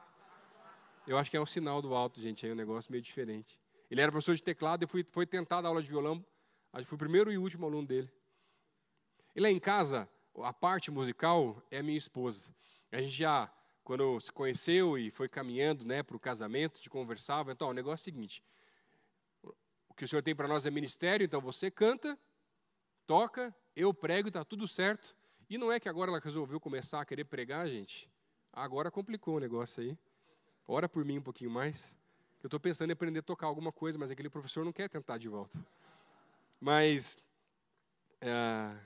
[1.07, 3.59] Eu acho que é um sinal do alto, gente, é um negócio meio diferente.
[3.91, 6.23] Ele era professor de teclado e fui, foi tentar dar aula de violão.
[6.71, 8.13] Acho fui o primeiro e último aluno dele.
[9.35, 10.07] E lá em casa,
[10.45, 12.55] a parte musical é a minha esposa.
[12.93, 13.51] A gente já,
[13.83, 17.53] quando se conheceu e foi caminhando né, para o casamento, de conversava.
[17.53, 18.45] Então, o negócio é o seguinte:
[19.89, 22.19] o que o senhor tem para nós é ministério, então você canta,
[23.07, 25.19] toca, eu prego está tudo certo.
[25.51, 28.09] E não é que agora ela resolveu começar a querer pregar, gente.
[28.53, 29.99] Agora complicou o negócio aí.
[30.65, 31.99] Ora por mim um pouquinho mais.
[32.41, 35.19] Eu estou pensando em aprender a tocar alguma coisa, mas aquele professor não quer tentar
[35.19, 35.59] de volta.
[36.61, 37.19] Mas,
[38.21, 38.77] é,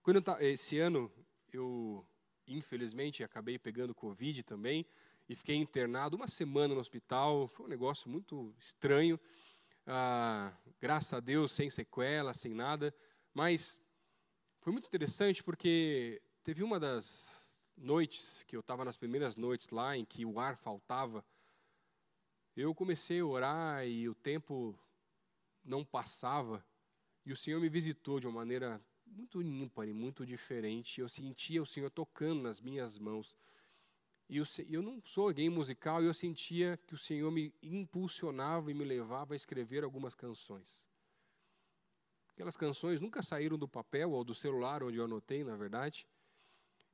[0.00, 1.10] quando esse ano,
[1.52, 2.06] eu,
[2.46, 4.86] infelizmente, acabei pegando Covid também
[5.28, 7.48] e fiquei internado uma semana no hospital.
[7.48, 9.18] Foi um negócio muito estranho.
[9.84, 12.94] Ah, graças a Deus, sem sequela, sem nada.
[13.34, 13.80] Mas
[14.66, 19.96] foi muito interessante porque teve uma das noites que eu estava nas primeiras noites lá
[19.96, 21.24] em que o ar faltava.
[22.56, 24.76] Eu comecei a orar e o tempo
[25.64, 26.66] não passava
[27.24, 31.00] e o Senhor me visitou de uma maneira muito ímpar e muito diferente.
[31.00, 33.36] Eu sentia o Senhor tocando nas minhas mãos.
[34.28, 38.68] E eu, eu não sou alguém musical e eu sentia que o Senhor me impulsionava
[38.68, 40.88] e me levava a escrever algumas canções.
[42.36, 46.06] Aquelas canções nunca saíram do papel ou do celular onde eu anotei, na verdade.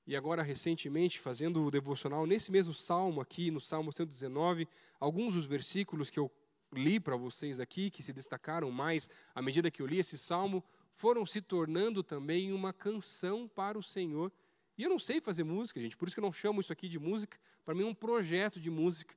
[0.07, 4.69] E agora, recentemente, fazendo o devocional, nesse mesmo salmo aqui, no Salmo 119,
[5.01, 6.31] alguns dos versículos que eu
[6.73, 10.63] li para vocês aqui, que se destacaram mais à medida que eu li esse salmo,
[10.95, 14.31] foram se tornando também uma canção para o Senhor.
[14.79, 16.89] E eu não sei fazer música, gente, por isso que eu não chamo isso aqui
[16.89, 19.13] de música, para mim é um projeto de música.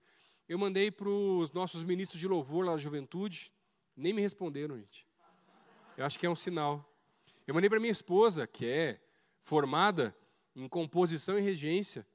[0.50, 3.54] Eu mandei para os nossos ministros de louvor lá da juventude,
[3.96, 5.06] nem me responderam, gente.
[5.98, 6.84] Eu acho que é um sinal.
[7.48, 9.00] Eu mandei para minha esposa, que é
[9.42, 10.16] formada
[10.56, 12.06] em composição e regência.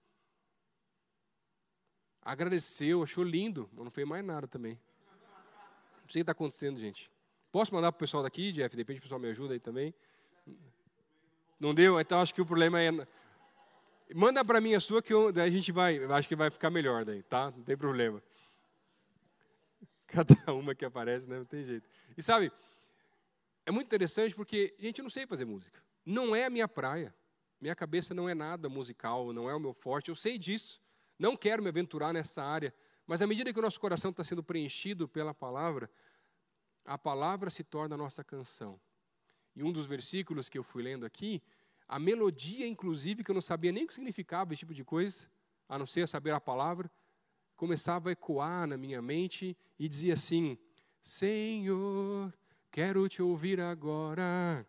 [2.22, 4.78] Agradeceu, achou lindo, mas não fez mais nada também.
[6.02, 7.10] Não sei o que está acontecendo, gente.
[7.52, 8.74] Posso mandar para o pessoal daqui, Jeff?
[8.74, 9.94] De repente o pessoal me ajuda aí também.
[11.58, 11.98] Não deu?
[12.00, 12.90] Então acho que o problema é.
[14.14, 16.02] Manda para mim a sua que eu, daí a gente vai.
[16.04, 17.50] Acho que vai ficar melhor daí, tá?
[17.50, 18.22] Não tem problema.
[20.06, 21.38] Cada uma que aparece, né?
[21.38, 21.88] Não tem jeito.
[22.16, 22.50] E sabe,
[23.70, 25.80] é muito interessante porque, gente, eu não sei fazer música.
[26.04, 27.14] Não é a minha praia.
[27.60, 30.08] Minha cabeça não é nada musical, não é o meu forte.
[30.08, 30.80] Eu sei disso.
[31.16, 32.74] Não quero me aventurar nessa área.
[33.06, 35.88] Mas à medida que o nosso coração está sendo preenchido pela palavra,
[36.84, 38.80] a palavra se torna a nossa canção.
[39.54, 41.40] E um dos versículos que eu fui lendo aqui,
[41.86, 45.30] a melodia, inclusive, que eu não sabia nem o que significava esse tipo de coisa,
[45.68, 46.90] a não ser saber a palavra,
[47.54, 50.58] começava a ecoar na minha mente e dizia assim:
[51.02, 52.32] Senhor,
[52.70, 54.64] Quero te ouvir agora.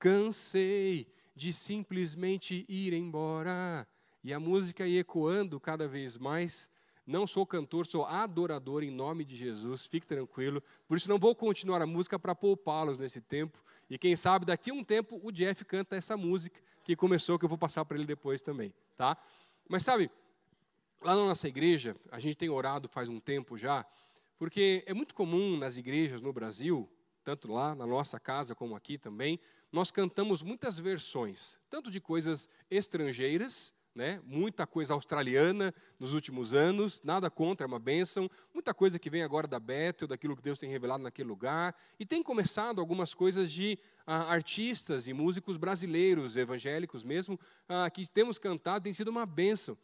[0.00, 3.86] Cansei de simplesmente ir embora.
[4.24, 6.68] E a música ia ecoando cada vez mais.
[7.06, 10.60] Não sou cantor, sou adorador em nome de Jesus, fique tranquilo.
[10.88, 13.62] Por isso não vou continuar a música para poupá-los nesse tempo.
[13.88, 17.44] E quem sabe daqui a um tempo o Jeff canta essa música que começou, que
[17.44, 19.16] eu vou passar para ele depois também, tá?
[19.68, 20.10] Mas sabe,
[21.00, 23.86] lá na nossa igreja, a gente tem orado faz um tempo já,
[24.36, 26.90] porque é muito comum nas igrejas no Brasil
[27.26, 29.40] tanto lá na nossa casa como aqui também,
[29.72, 34.20] nós cantamos muitas versões, tanto de coisas estrangeiras, né?
[34.24, 39.24] muita coisa australiana nos últimos anos, nada contra, é uma bênção, muita coisa que vem
[39.24, 43.50] agora da Bethel, daquilo que Deus tem revelado naquele lugar, e tem começado algumas coisas
[43.50, 49.26] de ah, artistas e músicos brasileiros, evangélicos mesmo, ah, que temos cantado, tem sido uma
[49.26, 49.76] bênção.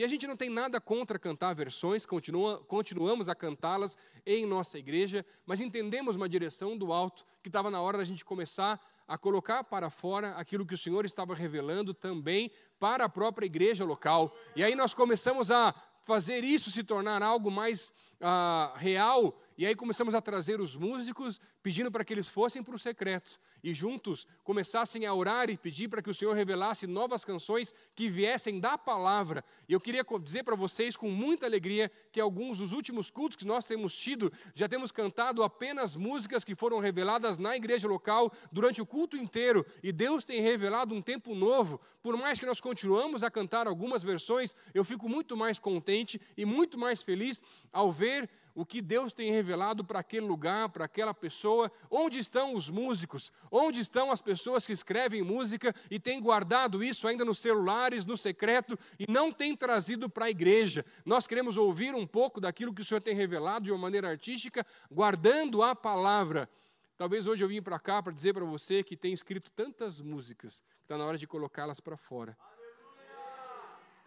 [0.00, 4.78] E a gente não tem nada contra cantar versões, continua, continuamos a cantá-las em nossa
[4.78, 9.18] igreja, mas entendemos uma direção do alto que estava na hora da gente começar a
[9.18, 14.34] colocar para fora aquilo que o Senhor estava revelando também para a própria igreja local.
[14.56, 19.74] E aí nós começamos a fazer isso se tornar algo mais ah, real, e aí
[19.74, 24.26] começamos a trazer os músicos, pedindo para que eles fossem para o secreto e juntos
[24.42, 28.78] começassem a orar e pedir para que o Senhor revelasse novas canções que viessem da
[28.78, 29.44] palavra.
[29.68, 33.44] E eu queria dizer para vocês com muita alegria que alguns dos últimos cultos que
[33.44, 38.80] nós temos tido, já temos cantado apenas músicas que foram reveladas na igreja local durante
[38.80, 41.78] o culto inteiro, e Deus tem revelado um tempo novo.
[42.02, 46.46] Por mais que nós continuamos a cantar algumas versões, eu fico muito mais contente e
[46.46, 51.14] muito mais feliz ao ver o que Deus tem revelado para aquele lugar, para aquela
[51.14, 56.82] pessoa, onde estão os músicos, onde estão as pessoas que escrevem música e têm guardado
[56.82, 60.84] isso ainda nos celulares, no secreto, e não têm trazido para a igreja.
[61.04, 64.66] Nós queremos ouvir um pouco daquilo que o Senhor tem revelado de uma maneira artística,
[64.90, 66.48] guardando a palavra.
[66.96, 70.62] Talvez hoje eu vim para cá para dizer para você que tem escrito tantas músicas,
[70.76, 72.36] que está na hora de colocá-las para fora.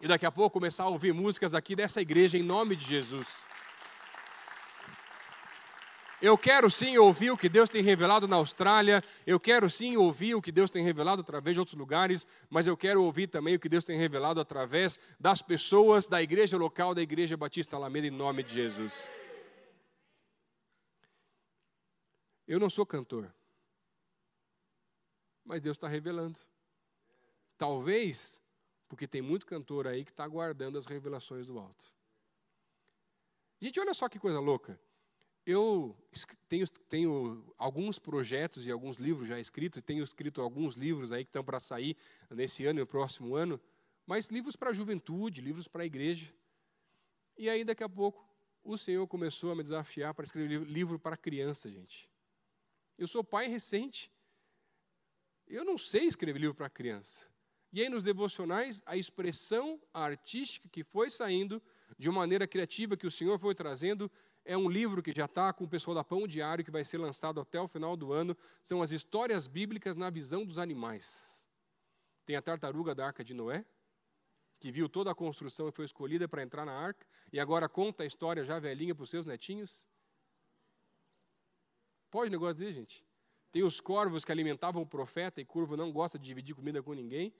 [0.00, 3.26] E daqui a pouco começar a ouvir músicas aqui dessa igreja em nome de Jesus.
[6.22, 10.34] Eu quero sim ouvir o que Deus tem revelado na Austrália, eu quero sim ouvir
[10.34, 13.58] o que Deus tem revelado através de outros lugares, mas eu quero ouvir também o
[13.58, 18.10] que Deus tem revelado através das pessoas da igreja local, da Igreja Batista Alameda, em
[18.10, 19.10] nome de Jesus.
[22.46, 23.32] Eu não sou cantor,
[25.44, 26.38] mas Deus está revelando.
[27.56, 28.42] Talvez
[28.88, 31.92] porque tem muito cantor aí que está guardando as revelações do alto.
[33.60, 34.78] Gente, olha só que coisa louca.
[35.46, 35.94] Eu
[36.48, 41.28] tenho, tenho, alguns projetos e alguns livros já escritos, tenho escrito alguns livros aí que
[41.28, 41.96] estão para sair
[42.30, 43.60] nesse ano e no próximo ano,
[44.06, 46.32] mas livros para a juventude, livros para a igreja.
[47.36, 48.26] E aí, daqui a pouco,
[48.62, 52.08] o Senhor começou a me desafiar para escrever livro para criança, gente.
[52.96, 54.10] Eu sou pai recente,
[55.46, 57.28] eu não sei escrever livro para criança.
[57.72, 61.60] E aí, nos devocionais, a expressão artística que foi saindo,
[61.98, 64.10] de uma maneira criativa que o Senhor foi trazendo,
[64.44, 66.98] é um livro que já está com o pessoal da Pão Diário, que vai ser
[66.98, 68.36] lançado até o final do ano.
[68.62, 71.44] São as histórias bíblicas na visão dos animais.
[72.26, 73.64] Tem a tartaruga da Arca de Noé,
[74.58, 78.02] que viu toda a construção e foi escolhida para entrar na arca, e agora conta
[78.02, 79.88] a história já velhinha para os seus netinhos.
[82.10, 83.04] Pode negócio dizer, gente?
[83.50, 86.92] Tem os corvos que alimentavam o profeta, e curvo não gosta de dividir comida com
[86.92, 87.34] ninguém,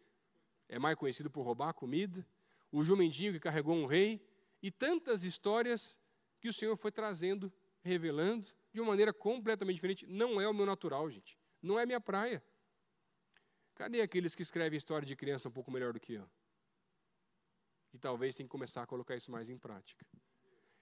[0.69, 2.27] é mais conhecido por roubar comida.
[2.73, 4.27] O jumentinho que carregou um rei,
[4.62, 5.99] e tantas histórias
[6.45, 10.07] que o Senhor foi trazendo, revelando, de uma maneira completamente diferente.
[10.07, 11.39] Não é o meu natural, gente.
[11.63, 12.45] Não é minha praia.
[13.75, 16.31] Cadê aqueles que escrevem história de criança um pouco melhor do que eu?
[17.95, 20.05] E talvez tem que começar a colocar isso mais em prática.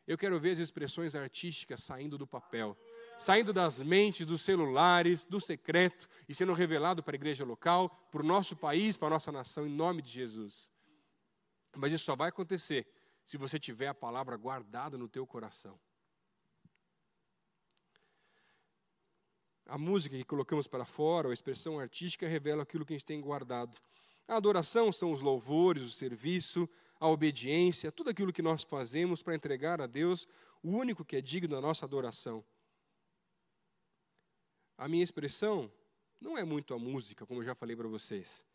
[0.05, 2.77] Eu quero ver as expressões artísticas saindo do papel,
[3.17, 8.21] saindo das mentes, dos celulares, do secreto e sendo revelado para a igreja local, para
[8.21, 10.73] o nosso país, para a nossa nação, em nome de Jesus.
[11.77, 12.85] Mas isso só vai acontecer
[13.25, 15.79] se você tiver a palavra guardada no teu coração.
[19.67, 23.21] A música que colocamos para fora, a expressão artística, revela aquilo que a gente tem
[23.21, 23.79] guardado.
[24.29, 29.35] A adoração são os louvores, o serviço, a obediência, tudo aquilo que nós fazemos para
[29.35, 30.27] entregar a Deus
[30.63, 32.45] o único que é digno da nossa adoração.
[34.77, 35.73] A minha expressão
[36.21, 38.47] não é muito a música, como eu já falei para vocês,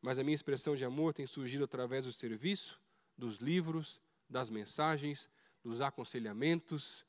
[0.00, 2.80] mas a minha expressão de amor tem surgido através do serviço,
[3.16, 4.00] dos livros,
[4.32, 5.30] das mensagens,
[5.62, 7.06] dos aconselhamentos,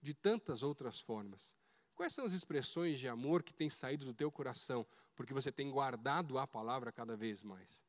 [0.00, 1.54] de tantas outras formas.
[1.94, 5.70] Quais são as expressões de amor que têm saído do teu coração, porque você tem
[5.70, 7.82] guardado a palavra cada vez mais?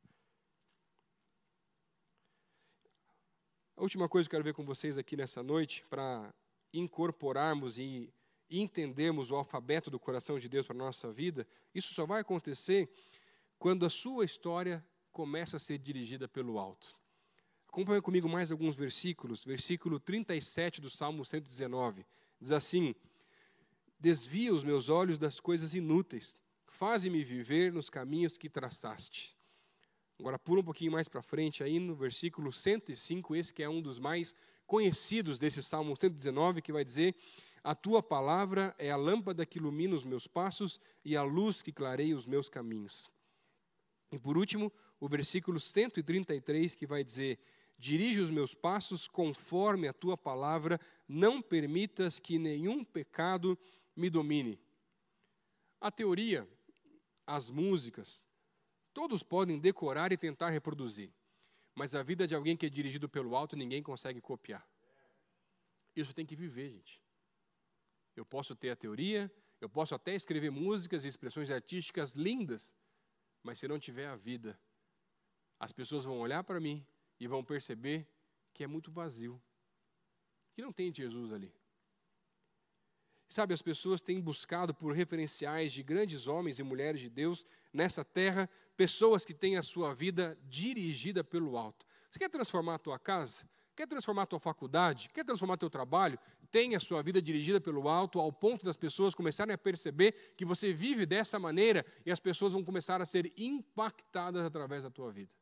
[3.78, 6.34] A última coisa que eu quero ver com vocês aqui nessa noite, para
[6.74, 8.14] incorporarmos e
[8.50, 12.90] entendermos o alfabeto do coração de Deus para a nossa vida, isso só vai acontecer
[13.58, 16.96] quando a sua história começa a ser dirigida pelo alto.
[17.76, 19.44] Acompanhe comigo mais alguns versículos.
[19.44, 22.06] Versículo 37 do Salmo 119.
[22.40, 22.96] Diz assim:
[24.00, 29.36] Desvia os meus olhos das coisas inúteis, faze-me viver nos caminhos que traçaste.
[30.18, 33.82] Agora pula um pouquinho mais para frente aí no versículo 105, esse que é um
[33.82, 34.34] dos mais
[34.66, 37.14] conhecidos desse Salmo 119, que vai dizer:
[37.62, 41.74] A tua palavra é a lâmpada que ilumina os meus passos e a luz que
[41.74, 43.12] clareia os meus caminhos.
[44.14, 47.38] E por último, o versículo 133, que vai dizer:
[47.78, 53.58] Dirige os meus passos conforme a tua palavra, não permitas que nenhum pecado
[53.96, 54.60] me domine.
[55.80, 56.48] A teoria,
[57.28, 58.26] as músicas,
[58.94, 61.14] todos podem decorar e tentar reproduzir,
[61.76, 64.68] mas a vida de alguém que é dirigido pelo alto ninguém consegue copiar.
[65.96, 67.02] Isso tem que viver, gente.
[68.16, 72.74] Eu posso ter a teoria, eu posso até escrever músicas e expressões artísticas lindas,
[73.44, 74.60] mas se não tiver a vida,
[75.60, 76.86] as pessoas vão olhar para mim
[77.26, 78.08] e vão perceber
[78.54, 79.42] que é muito vazio,
[80.54, 81.52] que não tem Jesus ali.
[83.28, 88.06] Sabe, as pessoas têm buscado por referenciais de grandes homens e mulheres de Deus nessa
[88.06, 88.48] terra,
[88.78, 91.84] pessoas que têm a sua vida dirigida pelo alto.
[92.12, 93.50] Você quer transformar a tua casa?
[93.76, 95.10] Quer transformar a tua faculdade?
[95.12, 96.20] Quer transformar teu trabalho?
[96.52, 100.46] Tenha a sua vida dirigida pelo alto, ao ponto das pessoas começarem a perceber que
[100.46, 105.12] você vive dessa maneira e as pessoas vão começar a ser impactadas através da tua
[105.12, 105.34] vida.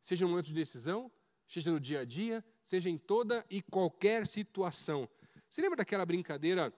[0.00, 1.10] Seja no momento de decisão,
[1.46, 5.08] seja no dia a dia, seja em toda e qualquer situação.
[5.48, 6.72] Você lembra daquela brincadeira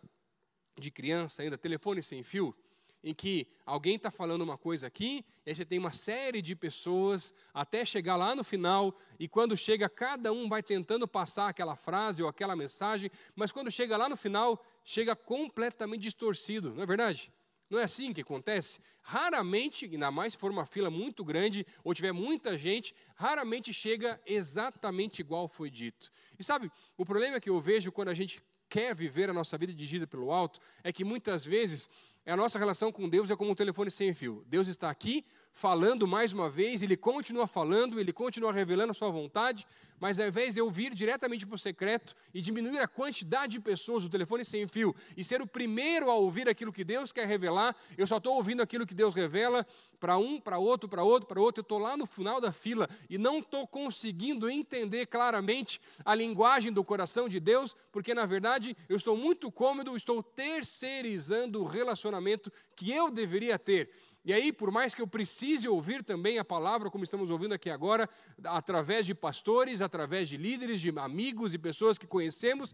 [0.78, 2.56] de criança ainda, telefone sem fio?
[3.04, 6.54] Em que alguém está falando uma coisa aqui, e aí você tem uma série de
[6.54, 11.74] pessoas até chegar lá no final, e quando chega, cada um vai tentando passar aquela
[11.74, 16.86] frase ou aquela mensagem, mas quando chega lá no final, chega completamente distorcido, não é
[16.86, 17.32] verdade?
[17.72, 18.80] Não é assim que acontece?
[19.00, 24.20] Raramente, ainda mais se for uma fila muito grande ou tiver muita gente, raramente chega
[24.26, 26.12] exatamente igual foi dito.
[26.38, 29.72] E sabe, o problema que eu vejo quando a gente quer viver a nossa vida
[29.72, 31.88] dirigida pelo alto, é que muitas vezes
[32.26, 34.44] a nossa relação com Deus é como um telefone sem fio.
[34.46, 39.10] Deus está aqui, falando mais uma vez, ele continua falando, ele continua revelando a sua
[39.10, 39.66] vontade,
[40.00, 43.60] mas ao invés de eu vir diretamente para o secreto e diminuir a quantidade de
[43.60, 47.26] pessoas do telefone sem fio e ser o primeiro a ouvir aquilo que Deus quer
[47.26, 49.64] revelar, eu só estou ouvindo aquilo que Deus revela
[50.00, 52.88] para um, para outro, para outro, para outro, eu estou lá no final da fila
[53.08, 58.76] e não estou conseguindo entender claramente a linguagem do coração de Deus, porque na verdade
[58.88, 63.90] eu estou muito cômodo, estou terceirizando o relacionamento que eu deveria ter.
[64.24, 67.68] E aí, por mais que eu precise ouvir também a palavra, como estamos ouvindo aqui
[67.68, 68.08] agora,
[68.44, 72.72] através de pastores, através de líderes, de amigos e pessoas que conhecemos,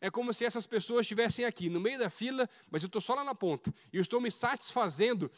[0.00, 3.14] é como se essas pessoas estivessem aqui, no meio da fila, mas eu estou só
[3.14, 3.72] lá na ponta.
[3.92, 5.30] E eu estou me satisfazendo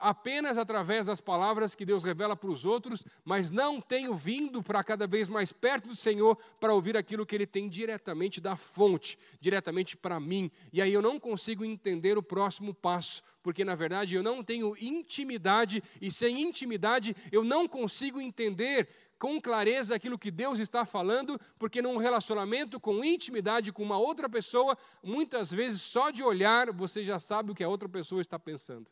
[0.00, 4.82] apenas através das palavras que Deus revela para os outros, mas não tenho vindo para
[4.82, 9.18] cada vez mais perto do Senhor para ouvir aquilo que Ele tem diretamente da fonte,
[9.40, 10.50] diretamente para mim.
[10.72, 14.76] E aí eu não consigo entender o próximo passo, porque na verdade eu não tenho
[14.80, 18.88] intimidade, e sem intimidade eu não consigo entender
[19.18, 24.28] com clareza aquilo que Deus está falando, porque num relacionamento com intimidade com uma outra
[24.28, 28.36] pessoa, muitas vezes só de olhar você já sabe o que a outra pessoa está
[28.36, 28.90] pensando.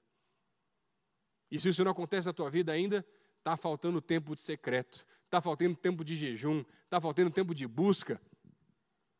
[1.50, 3.04] E se isso não acontece na tua vida ainda,
[3.38, 8.20] está faltando tempo de secreto, está faltando tempo de jejum, está faltando tempo de busca.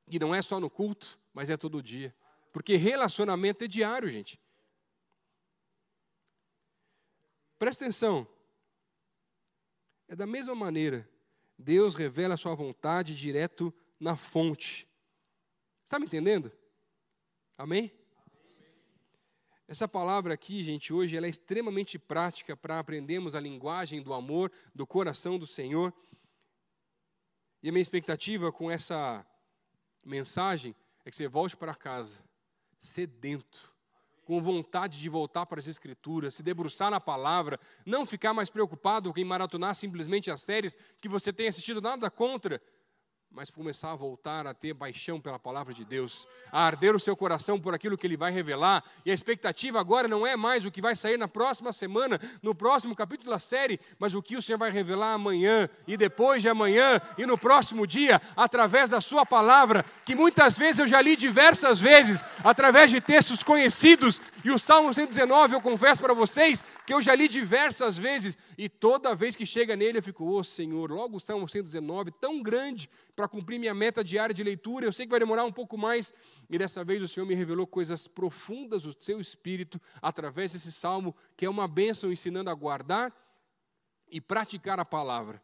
[0.07, 2.15] E não é só no culto, mas é todo dia.
[2.53, 4.41] Porque relacionamento é diário, gente.
[7.59, 8.27] Presta atenção.
[10.09, 11.09] É da mesma maneira,
[11.57, 14.89] Deus revela a sua vontade direto na fonte.
[15.85, 16.51] Está me entendendo?
[17.57, 17.93] Amém?
[19.71, 24.51] Essa palavra aqui, gente, hoje ela é extremamente prática para aprendermos a linguagem do amor,
[24.75, 25.95] do coração do Senhor.
[27.63, 29.25] E a minha expectativa com essa
[30.05, 32.19] mensagem é que você volte para casa
[32.81, 33.73] sedento,
[34.25, 37.57] com vontade de voltar para as Escrituras, se debruçar na palavra,
[37.87, 42.61] não ficar mais preocupado em maratonar simplesmente as séries que você tem assistido nada contra,
[43.33, 47.17] mas começar a voltar a ter paixão pela palavra de Deus, a arder o seu
[47.17, 50.71] coração por aquilo que ele vai revelar, e a expectativa agora não é mais o
[50.71, 54.43] que vai sair na próxima semana, no próximo capítulo da série, mas o que o
[54.43, 59.25] Senhor vai revelar amanhã, e depois de amanhã, e no próximo dia, através da sua
[59.25, 64.59] palavra, que muitas vezes eu já li diversas vezes, através de textos conhecidos, e o
[64.59, 69.37] Salmo 119, eu confesso para vocês, que eu já li diversas vezes, e toda vez
[69.37, 73.27] que chega nele eu fico, ô oh, Senhor, logo o Salmo 119, tão grande, para
[73.27, 74.85] cumprir minha meta diária de leitura.
[74.85, 76.13] Eu sei que vai demorar um pouco mais,
[76.51, 81.17] e dessa vez o Senhor me revelou coisas profundas do seu espírito através desse salmo,
[81.39, 83.11] que é uma bênção ensinando a guardar
[84.11, 85.43] e praticar a palavra.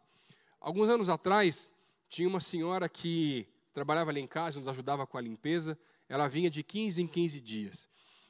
[0.60, 1.70] Alguns anos atrás,
[2.10, 5.78] tinha uma senhora que trabalhava ali em casa, nos ajudava com a limpeza.
[6.06, 7.88] Ela vinha de 15 em 15 dias.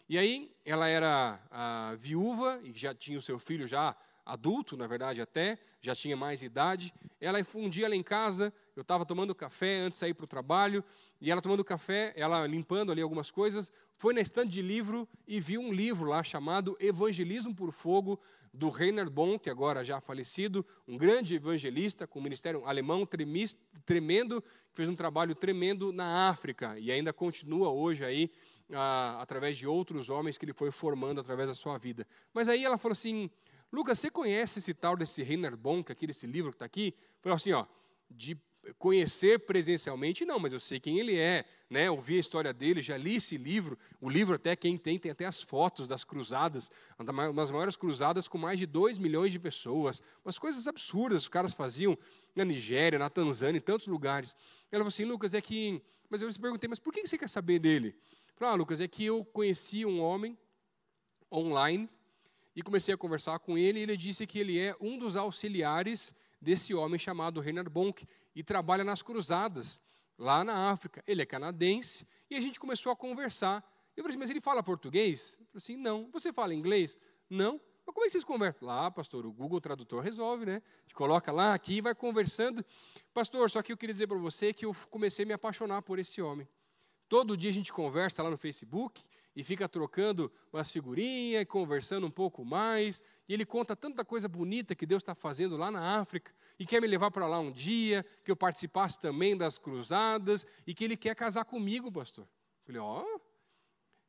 [0.08, 1.40] E aí, ela era
[1.98, 3.96] viúva e já tinha o seu filho já
[4.26, 6.92] adulto, na verdade até, já tinha mais idade.
[7.20, 10.26] Ela um dia lá em casa, eu estava tomando café antes de sair para o
[10.26, 10.84] trabalho,
[11.20, 15.40] e ela tomando café, ela limpando ali algumas coisas, foi na estante de livro e
[15.40, 18.20] viu um livro lá chamado Evangelismo por Fogo,
[18.56, 23.06] do Reinhard Bonk, agora já falecido, um grande evangelista com um ministério alemão
[23.84, 28.30] tremendo, que fez um trabalho tremendo na África e ainda continua hoje aí,
[28.72, 32.06] ah, através de outros homens que ele foi formando através da sua vida.
[32.32, 33.30] Mas aí ela falou assim,
[33.72, 36.94] Lucas, você conhece esse tal desse Reinhard Bonk, aqui desse livro que está aqui?
[37.20, 37.66] Falou assim, ó,
[38.10, 38.38] de
[38.74, 41.90] conhecer presencialmente, não, mas eu sei quem ele é, né?
[41.90, 43.78] Ouvi a história dele, já li esse livro.
[44.00, 46.70] O livro até quem tem tem até as fotos das cruzadas,
[47.34, 50.02] das maiores cruzadas com mais de 2 milhões de pessoas.
[50.24, 51.96] Umas coisas absurdas os caras faziam
[52.34, 54.34] na Nigéria, na Tanzânia, em tantos lugares.
[54.70, 57.28] Ela falou assim, Lucas, é que, mas eu te perguntei, mas por que você quer
[57.28, 57.94] saber dele?
[58.36, 60.36] Falei, ah, Lucas, é que eu conheci um homem
[61.32, 61.88] online
[62.56, 66.14] e comecei a conversar com ele e ele disse que ele é um dos auxiliares
[66.40, 69.78] desse homem chamado Reinhard Bonk e trabalha nas cruzadas,
[70.18, 71.04] lá na África.
[71.06, 73.62] Ele é canadense e a gente começou a conversar.
[73.94, 75.36] Eu falei assim, mas ele fala português?
[75.38, 76.10] Eu falei assim, não.
[76.12, 76.96] Você fala inglês?
[77.28, 77.60] Não.
[77.84, 78.66] Mas como é que vocês conversam?
[78.66, 80.54] Lá, pastor, o Google Tradutor resolve, né?
[80.54, 82.64] A gente coloca lá, aqui e vai conversando.
[83.12, 85.98] Pastor, só que eu queria dizer para você que eu comecei a me apaixonar por
[85.98, 86.48] esse homem.
[87.08, 89.04] Todo dia a gente conversa lá no Facebook
[89.36, 93.02] e fica trocando umas figurinhas, conversando um pouco mais.
[93.28, 96.80] E ele conta tanta coisa bonita que Deus está fazendo lá na África e quer
[96.80, 100.96] me levar para lá um dia, que eu participasse também das cruzadas e que ele
[100.96, 102.24] quer casar comigo, pastor.
[102.24, 103.20] Eu falei, ó, oh,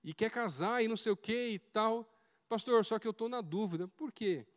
[0.01, 2.09] e quer casar e não sei o que e tal.
[2.47, 3.85] Pastor, só que eu estou na dúvida.
[3.85, 4.47] Por quê?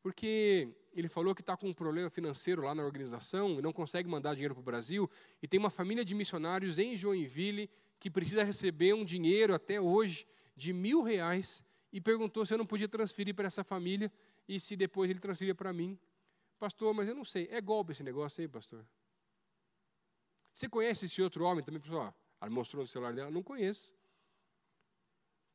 [0.00, 4.08] Porque ele falou que está com um problema financeiro lá na organização e não consegue
[4.08, 5.10] mandar dinheiro para o Brasil.
[5.42, 7.68] E tem uma família de missionários em Joinville
[8.04, 12.66] que precisa receber um dinheiro até hoje de mil reais e perguntou se eu não
[12.66, 14.12] podia transferir para essa família
[14.46, 15.98] e se depois ele transferia para mim.
[16.58, 18.86] Pastor, mas eu não sei, é golpe esse negócio aí, pastor?
[20.52, 21.80] Você conhece esse outro homem também?
[21.80, 23.90] Pessoal, ela mostrou no celular dela, não conheço.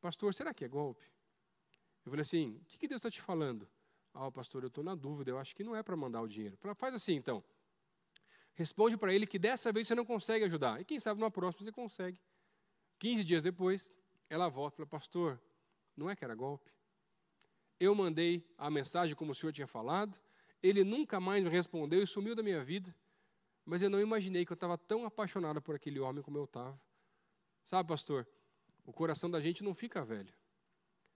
[0.00, 1.04] Pastor, será que é golpe?
[2.04, 3.68] Eu falei assim, o que, Deus está te falando?
[4.12, 6.58] Ah, pastor, eu estou na dúvida, eu acho que não é para mandar o dinheiro.
[6.74, 7.44] Faz assim então.
[8.54, 10.80] Responde para ele que dessa vez você não consegue ajudar.
[10.80, 12.18] E quem sabe numa próxima você consegue.
[13.00, 13.90] 15 dias depois,
[14.28, 15.42] ela volta e fala: Pastor,
[15.96, 16.70] não é que era golpe?
[17.80, 20.20] Eu mandei a mensagem como o senhor tinha falado,
[20.62, 22.94] ele nunca mais me respondeu e sumiu da minha vida,
[23.64, 26.78] mas eu não imaginei que eu estava tão apaixonada por aquele homem como eu estava.
[27.64, 28.28] Sabe, pastor,
[28.84, 30.34] o coração da gente não fica velho,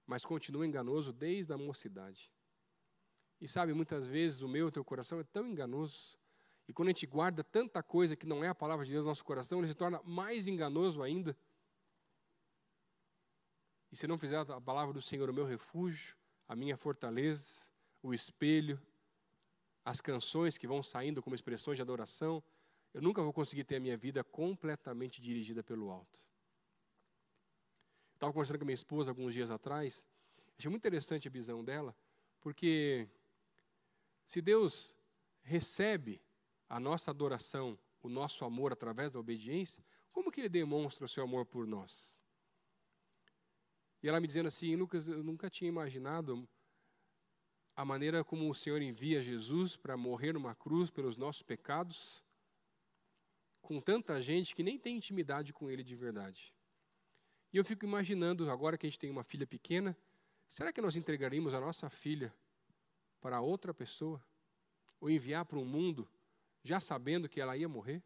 [0.06, 2.32] mas continua enganoso desde a mocidade.
[3.38, 6.18] E sabe, muitas vezes o meu, o teu coração é tão enganoso,
[6.66, 9.10] e quando a gente guarda tanta coisa que não é a palavra de Deus no
[9.10, 11.36] nosso coração, ele se torna mais enganoso ainda.
[13.94, 16.16] E se não fizer a palavra do Senhor o meu refúgio,
[16.48, 17.70] a minha fortaleza,
[18.02, 18.76] o espelho,
[19.84, 22.42] as canções que vão saindo como expressões de adoração,
[22.92, 26.18] eu nunca vou conseguir ter a minha vida completamente dirigida pelo alto.
[28.14, 30.08] Estava conversando com minha esposa alguns dias atrás,
[30.58, 31.96] achei muito interessante a visão dela,
[32.40, 33.08] porque
[34.26, 34.92] se Deus
[35.40, 36.20] recebe
[36.68, 41.22] a nossa adoração, o nosso amor através da obediência, como que Ele demonstra o seu
[41.22, 42.23] amor por nós?
[44.04, 46.46] E ela me dizendo assim, Lucas, eu nunca tinha imaginado
[47.74, 52.22] a maneira como o Senhor envia Jesus para morrer numa cruz pelos nossos pecados,
[53.62, 56.54] com tanta gente que nem tem intimidade com Ele de verdade.
[57.50, 59.96] E eu fico imaginando, agora que a gente tem uma filha pequena,
[60.50, 62.30] será que nós entregaríamos a nossa filha
[63.22, 64.22] para outra pessoa?
[65.00, 66.06] Ou enviar para um mundo
[66.62, 68.02] já sabendo que ela ia morrer?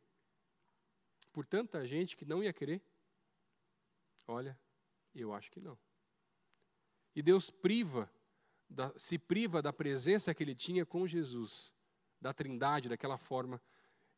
[1.32, 2.80] Por tanta gente que não ia querer?
[4.28, 4.57] Olha,
[5.12, 5.76] eu acho que não.
[7.18, 8.08] E Deus priva,
[8.70, 11.74] da, se priva da presença que ele tinha com Jesus,
[12.20, 13.60] da trindade, daquela forma,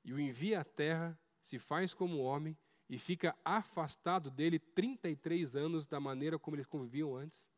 [0.05, 2.55] e o envia à terra, se faz como homem
[2.91, 7.51] e fica afastado dele 33 anos da maneira como eles conviviam antes.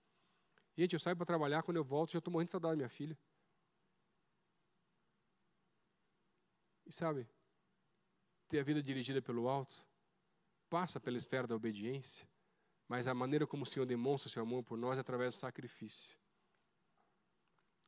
[0.76, 2.88] Gente, eu saio para trabalhar, quando eu volto, já estou morrendo de saudade da minha
[2.88, 3.18] filha.
[6.86, 7.26] E sabe,
[8.46, 9.88] ter a vida dirigida pelo alto
[10.70, 12.30] passa pela esfera da obediência,
[12.92, 16.14] mas a maneira como o Senhor demonstra seu amor por nós é através do sacrifício.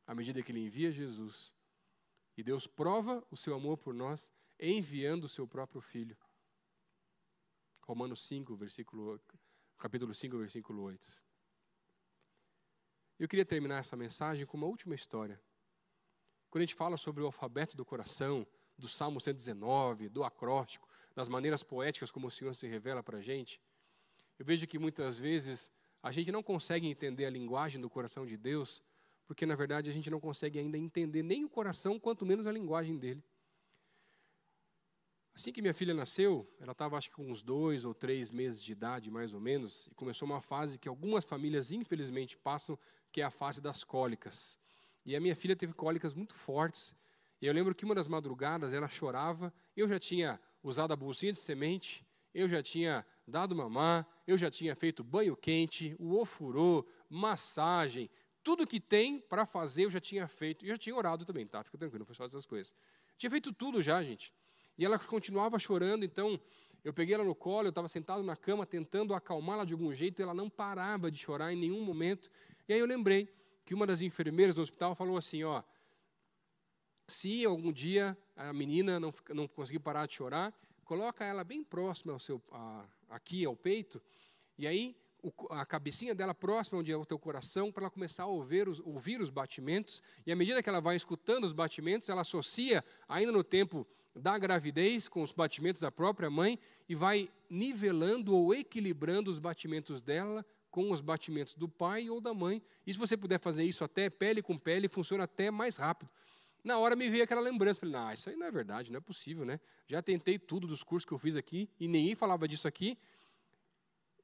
[0.07, 1.53] À medida que Ele envia Jesus,
[2.35, 6.17] e Deus prova o seu amor por nós, enviando o seu próprio Filho.
[7.83, 9.21] Romanos 5, versículo,
[9.77, 11.21] capítulo 5, versículo 8.
[13.19, 15.39] Eu queria terminar essa mensagem com uma última história.
[16.49, 18.43] Quando a gente fala sobre o alfabeto do coração,
[18.75, 23.21] do Salmo 119, do acróstico, das maneiras poéticas como o Senhor se revela para a
[23.21, 23.61] gente,
[24.37, 25.71] eu vejo que muitas vezes
[26.01, 28.81] a gente não consegue entender a linguagem do coração de Deus,
[29.25, 32.51] porque na verdade a gente não consegue ainda entender nem o coração, quanto menos a
[32.51, 33.23] linguagem dele.
[35.33, 38.63] Assim que minha filha nasceu, ela estava acho que com uns dois ou três meses
[38.63, 42.79] de idade, mais ou menos, e começou uma fase que algumas famílias infelizmente passam,
[43.11, 44.57] que é a fase das cólicas.
[45.05, 46.95] E a minha filha teve cólicas muito fortes.
[47.41, 49.53] E eu lembro que uma das madrugadas ela chorava.
[49.75, 52.05] Eu já tinha usado a bolsinha de semente,
[52.35, 58.09] eu já tinha dado mamar, eu já tinha feito banho quente, o ofurô, massagem,
[58.43, 60.65] tudo que tem para fazer eu já tinha feito.
[60.65, 61.63] E eu já tinha orado também, tá?
[61.63, 62.73] Fica tranquilo, não foi só essas coisas.
[63.17, 64.33] Tinha feito tudo já, gente.
[64.77, 66.37] E ela continuava chorando, então
[66.83, 70.21] eu peguei ela no colo, eu estava sentado na cama tentando acalmá-la de algum jeito,
[70.21, 72.29] e ela não parava de chorar em nenhum momento.
[72.67, 73.33] E aí eu lembrei
[73.63, 75.63] que uma das enfermeiras do hospital falou assim: ó,
[77.07, 80.53] se algum dia a menina não, não conseguir parar de chorar,
[80.85, 84.01] coloca ela bem próxima ao seu, a, aqui ao peito,
[84.57, 88.23] e aí o, a cabecinha dela próxima onde é o teu coração, para ela começar
[88.23, 92.07] a ouvir os, ouvir os batimentos, e à medida que ela vai escutando os batimentos,
[92.07, 97.29] ela associa, ainda no tempo da gravidez, com os batimentos da própria mãe, e vai
[97.49, 102.61] nivelando ou equilibrando os batimentos dela com os batimentos do pai ou da mãe.
[102.85, 106.09] E se você puder fazer isso até pele com pele, funciona até mais rápido.
[106.65, 108.99] Na hora me veio aquela lembrança, falei, não, isso aí não é verdade, não é
[108.99, 109.59] possível, né?
[109.85, 112.97] Já tentei tudo dos cursos que eu fiz aqui e ninguém falava disso aqui.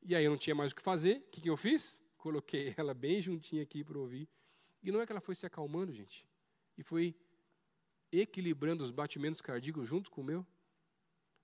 [0.02, 1.18] E aí eu não tinha mais o que fazer.
[1.18, 2.02] O que, que eu fiz?
[2.18, 4.28] Coloquei ela bem juntinha aqui para ouvir.
[4.82, 6.28] E não é que ela foi se acalmando, gente.
[6.76, 7.16] E foi
[8.12, 10.44] equilibrando os batimentos cardíacos junto com o meu.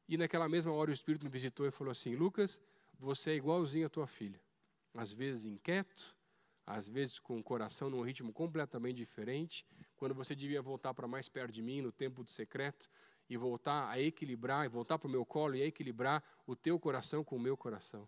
[0.09, 2.59] E naquela mesma hora o Espírito me visitou e falou assim: Lucas,
[2.97, 4.41] você é igualzinho à tua filha.
[4.95, 6.15] Às vezes inquieto,
[6.65, 9.63] às vezes com o coração num ritmo completamente diferente,
[9.97, 12.89] quando você devia voltar para mais perto de mim, no tempo do secreto,
[13.29, 17.23] e voltar a equilibrar, e voltar para o meu colo e equilibrar o teu coração
[17.23, 18.07] com o meu coração.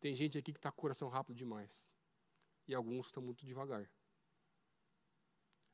[0.00, 1.86] Tem gente aqui que está com o coração rápido demais,
[2.66, 3.88] e alguns estão muito devagar.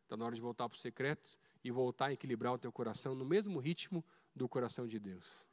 [0.03, 3.15] Está na hora de voltar para o secreto e voltar a equilibrar o teu coração
[3.15, 5.47] no mesmo ritmo do coração de Deus.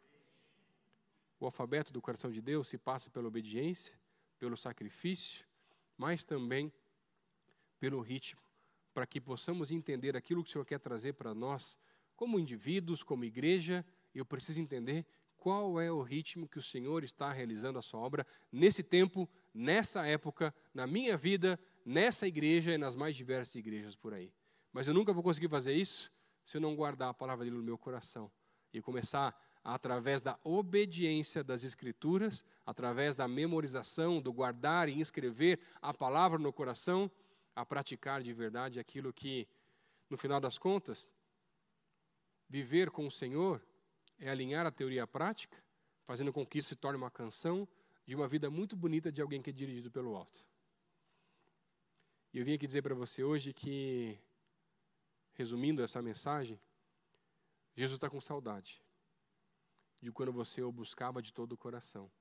[1.39, 3.97] O alfabeto do coração de Deus se passa pela obediência,
[4.39, 5.45] pelo sacrifício,
[5.97, 6.73] mas também
[7.79, 8.41] pelo ritmo,
[8.97, 11.77] para que possamos entender aquilo que o Senhor quer trazer para nós,
[12.15, 13.85] como indivíduos, como igreja.
[14.11, 15.05] Eu preciso entender
[15.37, 20.07] qual é o ritmo que o Senhor está realizando a sua obra nesse tempo, nessa
[20.07, 24.33] época, na minha vida, nessa igreja e nas mais diversas igrejas por aí.
[24.73, 26.11] Mas eu nunca vou conseguir fazer isso
[26.43, 28.31] se eu não guardar a palavra dele no meu coração
[28.73, 35.93] e começar através da obediência das Escrituras, através da memorização, do guardar e inscrever a
[35.93, 37.11] palavra no coração,
[37.57, 39.47] a praticar de verdade aquilo que,
[40.11, 41.09] no final das contas,
[42.47, 43.59] viver com o Senhor
[44.19, 45.57] é alinhar a teoria à prática,
[46.05, 47.67] fazendo com que isso se torne uma canção
[48.05, 50.45] de uma vida muito bonita de alguém que é dirigido pelo alto.
[52.31, 54.19] E eu vim aqui dizer para você hoje que,
[55.33, 56.59] resumindo essa mensagem,
[57.75, 58.83] Jesus está com saudade
[59.99, 62.11] de quando você o buscava de todo o coração.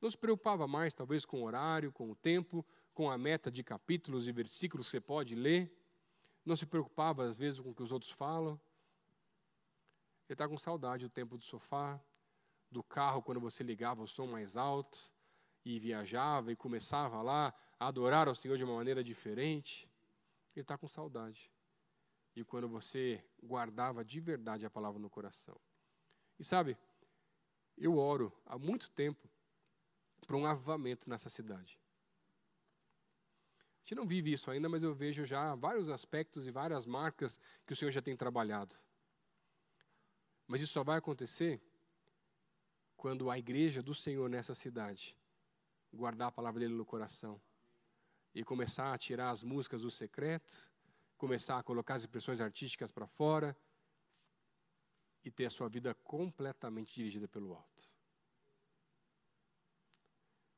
[0.00, 3.62] Não se preocupava mais, talvez, com o horário, com o tempo, com a meta de
[3.62, 5.70] capítulos e versículos que você pode ler.
[6.42, 8.58] Não se preocupava, às vezes, com o que os outros falam.
[10.26, 12.00] Ele está com saudade do tempo do sofá,
[12.70, 14.98] do carro, quando você ligava o som mais alto
[15.62, 19.86] e viajava e começava lá a adorar ao Senhor de uma maneira diferente.
[20.54, 21.52] Ele está com saudade.
[22.34, 25.60] E quando você guardava de verdade a palavra no coração.
[26.38, 26.78] E sabe,
[27.76, 29.28] eu oro há muito tempo
[30.26, 31.78] para um avivamento nessa cidade.
[33.86, 37.72] Gente não vive isso ainda, mas eu vejo já vários aspectos e várias marcas que
[37.72, 38.74] o Senhor já tem trabalhado.
[40.44, 41.62] Mas isso só vai acontecer
[42.96, 45.16] quando a igreja do Senhor nessa cidade
[45.92, 47.40] guardar a palavra dele no coração
[48.34, 50.68] e começar a tirar as músicas do secreto,
[51.16, 53.56] começar a colocar as expressões artísticas para fora,
[55.24, 57.94] e ter a sua vida completamente dirigida pelo alto.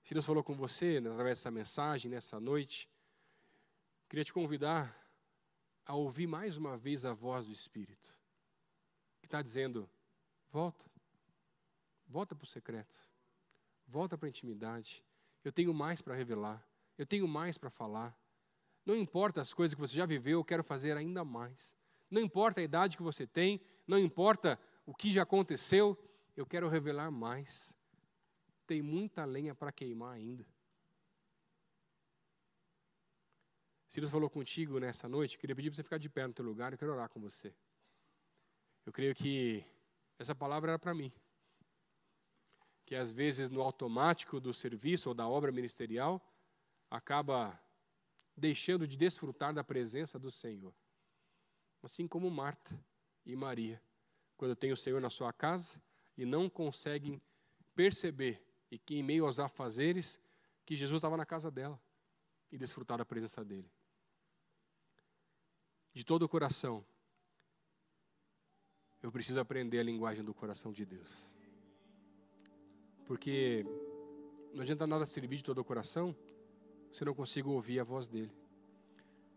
[0.03, 2.89] Se Deus falou com você através dessa mensagem, nessa noite,
[4.09, 4.97] queria te convidar
[5.85, 8.17] a ouvir mais uma vez a voz do Espírito,
[9.21, 9.89] que está dizendo:
[10.51, 10.87] volta,
[12.07, 12.97] volta para o secreto,
[13.87, 15.05] volta para a intimidade.
[15.45, 18.19] Eu tenho mais para revelar, eu tenho mais para falar.
[18.85, 21.77] Não importa as coisas que você já viveu, eu quero fazer ainda mais.
[22.11, 25.97] Não importa a idade que você tem, não importa o que já aconteceu,
[26.35, 27.77] eu quero revelar mais.
[28.67, 30.47] Tem muita lenha para queimar ainda.
[33.89, 36.45] Se Deus falou contigo nessa noite, queria pedir para você ficar de pé no teu
[36.45, 37.55] lugar, eu quero orar com você.
[38.85, 39.65] Eu creio que
[40.19, 41.11] essa palavra era para mim.
[42.85, 46.23] Que às vezes no automático do serviço ou da obra ministerial,
[46.91, 47.59] acaba
[48.37, 50.75] deixando de desfrutar da presença do Senhor.
[51.83, 52.79] Assim como Marta
[53.25, 53.83] e Maria,
[54.37, 55.83] quando tem o Senhor na sua casa
[56.17, 57.21] e não conseguem
[57.75, 60.21] perceber e que em meio aos afazeres
[60.67, 61.81] que Jesus estava na casa dela
[62.51, 63.71] e desfrutar da presença dele.
[65.93, 66.85] De todo o coração,
[69.03, 71.35] eu preciso aprender a linguagem do coração de Deus.
[73.07, 73.65] Porque
[74.55, 76.15] não adianta nada servir de todo o coração
[76.93, 78.33] se não consigo ouvir a voz dele.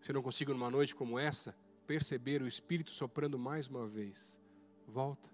[0.01, 4.39] Se não consigo, numa noite como essa, perceber o Espírito soprando mais uma vez:
[4.87, 5.29] volta,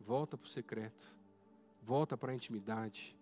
[0.00, 1.02] volta para o secreto,
[1.82, 3.16] volta para a intimidade,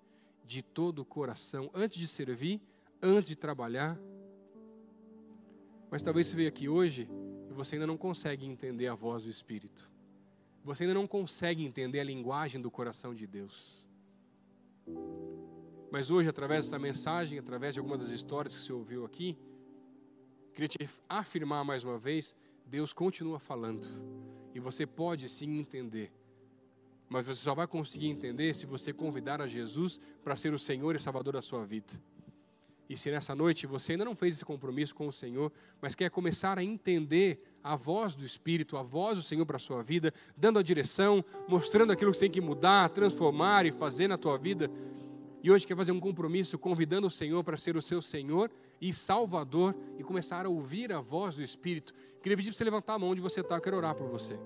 [0.45, 2.61] de todo o coração, antes de servir,
[3.03, 3.99] antes de trabalhar.
[5.91, 7.09] Mas talvez você veja aqui hoje
[7.49, 9.91] e você ainda não consegue entender a voz do Espírito.
[10.65, 13.87] Você ainda não consegue entender a linguagem do coração de Deus.
[15.91, 19.39] Mas hoje, através dessa mensagem, através de algumas das histórias que você ouviu aqui,
[20.53, 20.79] queria te
[21.09, 22.35] afirmar mais uma vez:
[22.67, 23.87] Deus continua falando.
[24.55, 26.13] E você pode sim entender.
[27.09, 30.97] Mas você só vai conseguir entender se você convidar a Jesus para ser o Senhor
[30.97, 31.95] e Salvador da sua vida.
[32.89, 36.11] E se nessa noite você ainda não fez esse compromisso com o Senhor, mas quer
[36.11, 40.13] começar a entender a voz do Espírito, a voz do Senhor para a sua vida,
[40.37, 44.39] dando a direção, mostrando aquilo que você tem que mudar, transformar e fazer na tua
[44.39, 44.71] vida,
[45.43, 48.93] e hoje quer fazer um compromisso convidando o Senhor para ser o seu Senhor e
[48.93, 51.95] Salvador e começar a ouvir a voz do Espírito.
[52.21, 54.37] Queria pedir para você levantar a mão onde você está, eu quero orar por você.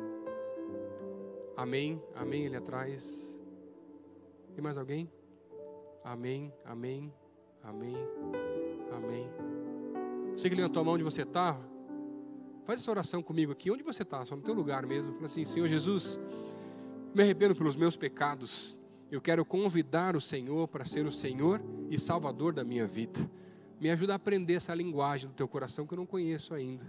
[1.57, 3.34] Amém, amém, ali atrás.
[4.55, 5.11] Tem mais alguém?
[6.05, 7.12] Amém, amém,
[7.70, 7.96] amém,
[8.92, 9.30] amém.
[10.36, 11.58] Você que levantou a mão onde você está,
[12.64, 15.14] faz essa oração comigo aqui, onde você está, só no teu lugar mesmo.
[15.14, 16.20] Fala assim, Senhor Jesus,
[17.14, 18.76] me arrependo pelos meus pecados
[19.10, 21.60] eu quero convidar o Senhor para ser o Senhor
[21.90, 23.18] e Salvador da minha vida.
[23.80, 26.86] Me ajuda a aprender essa linguagem do teu coração que eu não conheço ainda.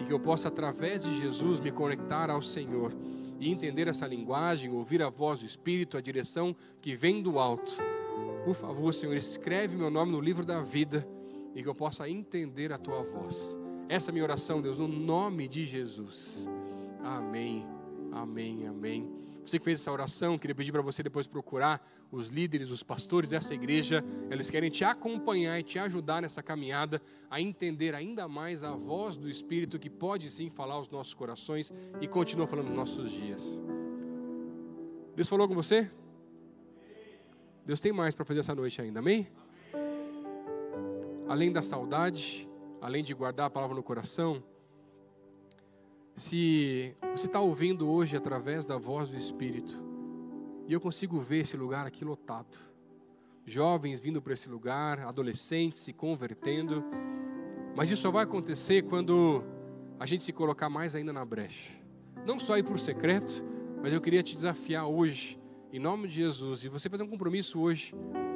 [0.00, 2.92] E que eu possa, através de Jesus, me conectar ao Senhor
[3.38, 7.72] e entender essa linguagem, ouvir a voz do Espírito, a direção que vem do alto.
[8.48, 11.06] Por favor, Senhor, escreve meu nome no livro da vida
[11.54, 13.54] e que eu possa entender a tua voz.
[13.90, 16.48] Essa é a minha oração, Deus, no nome de Jesus.
[17.04, 17.66] Amém,
[18.10, 19.12] amém, amém.
[19.44, 23.28] Você que fez essa oração, queria pedir para você depois procurar os líderes, os pastores
[23.28, 24.02] dessa igreja.
[24.30, 29.18] Eles querem te acompanhar e te ajudar nessa caminhada a entender ainda mais a voz
[29.18, 31.70] do Espírito que pode sim falar aos nossos corações
[32.00, 33.60] e continua falando nos nossos dias.
[35.14, 35.90] Deus falou com você?
[37.68, 39.28] Deus tem mais para fazer essa noite ainda, amém?
[41.28, 42.48] Além da saudade,
[42.80, 44.42] além de guardar a palavra no coração,
[46.16, 49.76] se você está ouvindo hoje através da voz do Espírito,
[50.66, 52.56] e eu consigo ver esse lugar aqui lotado,
[53.44, 56.82] jovens vindo para esse lugar, adolescentes se convertendo,
[57.76, 59.44] mas isso só vai acontecer quando
[60.00, 61.70] a gente se colocar mais ainda na brecha.
[62.24, 63.44] Não só ir por secreto,
[63.82, 65.38] mas eu queria te desafiar hoje,
[65.72, 67.94] em nome de Jesus, e você fazer um compromisso hoje,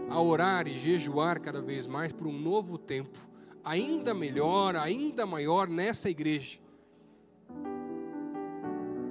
[0.09, 3.19] a orar e jejuar cada vez mais por um novo tempo,
[3.65, 6.63] ainda melhor, ainda maior nessa igreja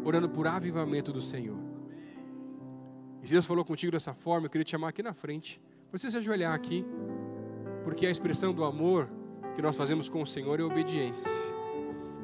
[0.03, 1.59] orando por avivamento do Senhor.
[3.21, 5.61] E se Deus falou contigo dessa forma, eu queria te chamar aqui na frente,
[5.91, 6.85] você se ajoelhar aqui,
[7.83, 9.09] porque a expressão do amor
[9.55, 11.31] que nós fazemos com o Senhor é obediência,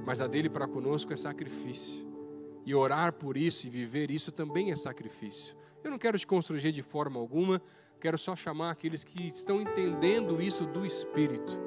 [0.06, 2.08] mas a dele para conosco é sacrifício.
[2.66, 5.56] E orar por isso e viver isso também é sacrifício.
[5.88, 7.62] Eu não quero te constranger de forma alguma,
[8.02, 11.58] quero só chamar aqueles que estão entendendo isso do Espírito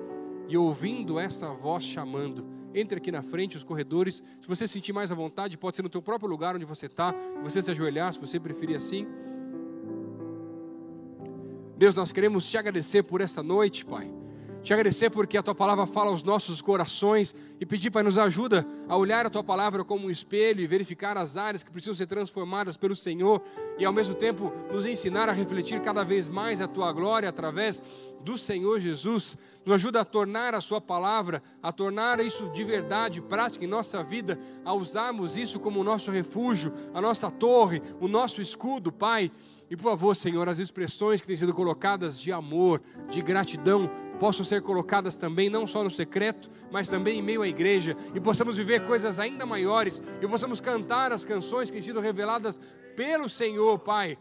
[0.46, 2.44] e ouvindo essa voz chamando
[2.74, 4.22] entre aqui na frente, os corredores.
[4.42, 7.14] Se você sentir mais à vontade, pode ser no teu próprio lugar onde você está,
[7.42, 9.06] você se ajoelhar, se você preferir assim.
[11.78, 14.12] Deus, nós queremos te agradecer por essa noite, Pai.
[14.62, 18.66] Te agradecer porque a tua palavra fala aos nossos corações e pedir, Pai, nos ajuda
[18.86, 22.06] a olhar a tua palavra como um espelho e verificar as áreas que precisam ser
[22.06, 23.42] transformadas pelo Senhor
[23.78, 27.82] e ao mesmo tempo nos ensinar a refletir cada vez mais a tua glória através
[28.22, 29.38] do Senhor Jesus.
[29.64, 34.02] Nos ajuda a tornar a sua palavra, a tornar isso de verdade prática em nossa
[34.02, 39.32] vida, a usarmos isso como o nosso refúgio, a nossa torre, o nosso escudo, Pai.
[39.70, 43.90] E por favor, Senhor, as expressões que têm sido colocadas de amor, de gratidão,
[44.20, 48.20] possam ser colocadas também, não só no secreto, mas também em meio à igreja, e
[48.20, 52.60] possamos viver coisas ainda maiores, e possamos cantar as canções que têm sido reveladas
[52.94, 54.18] pelo Senhor, Pai.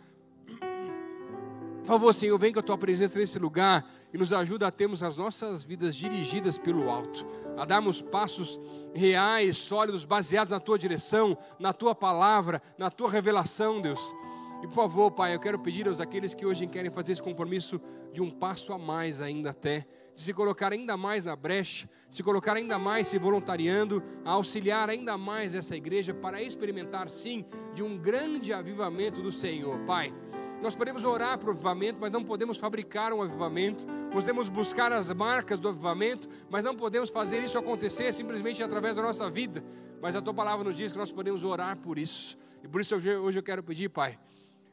[1.81, 5.03] Por favor, Senhor, vem com a tua presença nesse lugar e nos ajuda a termos
[5.03, 7.27] as nossas vidas dirigidas pelo alto,
[7.57, 8.59] a darmos passos
[8.93, 14.15] reais, sólidos, baseados na tua direção, na tua palavra, na tua revelação, Deus.
[14.61, 17.79] E por favor, Pai, eu quero pedir aos aqueles que hoje querem fazer esse compromisso
[18.11, 22.17] de um passo a mais ainda até, de se colocar ainda mais na brecha, de
[22.17, 27.45] se colocar ainda mais se voluntariando, a auxiliar ainda mais essa igreja para experimentar sim
[27.73, 30.13] de um grande avivamento do Senhor, Pai.
[30.61, 33.87] Nós podemos orar para o avivamento, mas não podemos fabricar um avivamento.
[34.11, 39.01] Podemos buscar as marcas do avivamento, mas não podemos fazer isso acontecer simplesmente através da
[39.01, 39.63] nossa vida.
[40.01, 42.37] Mas a tua palavra nos diz que nós podemos orar por isso.
[42.61, 44.19] E por isso hoje eu quero pedir, Pai,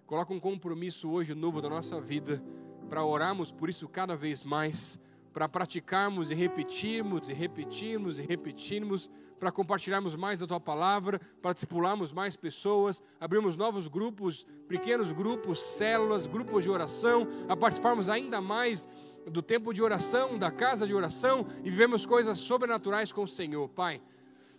[0.07, 2.43] coloca um compromisso hoje novo da nossa vida
[2.89, 5.01] para orarmos por isso cada vez mais,
[5.33, 11.53] para praticarmos e repetirmos e repetirmos e repetirmos, para compartilharmos mais da tua palavra, para
[11.53, 18.41] discipularmos mais pessoas, abrirmos novos grupos, pequenos grupos, células, grupos de oração, a participarmos ainda
[18.41, 18.89] mais
[19.27, 23.69] do tempo de oração, da casa de oração e vivemos coisas sobrenaturais com o Senhor,
[23.69, 24.01] Pai.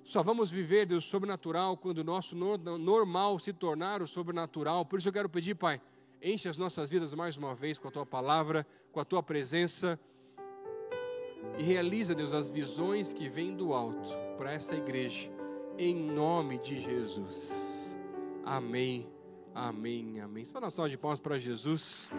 [0.08, 4.86] Só vamos viver, Deus, sobrenatural quando o nosso normal se tornar o sobrenatural.
[4.86, 5.82] Por isso eu quero pedir, Pai,
[6.24, 10.00] enche as nossas vidas mais uma vez com a tua palavra, com a tua presença
[11.58, 15.30] e realiza, Deus, as visões que vêm do alto para essa igreja,
[15.78, 17.98] em nome de Jesus.
[18.46, 19.10] Amém,
[19.54, 20.46] amém, amém.
[20.46, 22.10] Só uma salva de palmas para Jesus.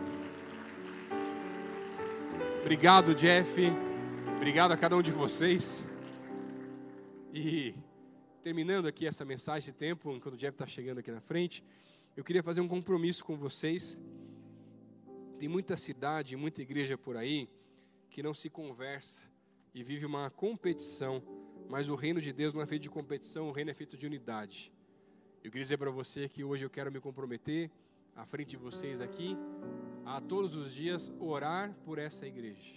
[2.60, 3.72] Obrigado, Jeff.
[4.36, 5.87] Obrigado a cada um de vocês.
[7.32, 7.74] E
[8.42, 11.62] terminando aqui essa mensagem, esse tempo, enquanto o Jeff está chegando aqui na frente,
[12.16, 13.98] eu queria fazer um compromisso com vocês.
[15.38, 17.48] Tem muita cidade, muita igreja por aí
[18.10, 19.28] que não se conversa
[19.74, 21.22] e vive uma competição,
[21.68, 24.06] mas o reino de Deus não é feito de competição, o reino é feito de
[24.06, 24.72] unidade.
[25.44, 27.70] Eu queria dizer para você que hoje eu quero me comprometer,
[28.16, 29.36] à frente de vocês aqui,
[30.04, 32.74] a todos os dias orar por essa igreja,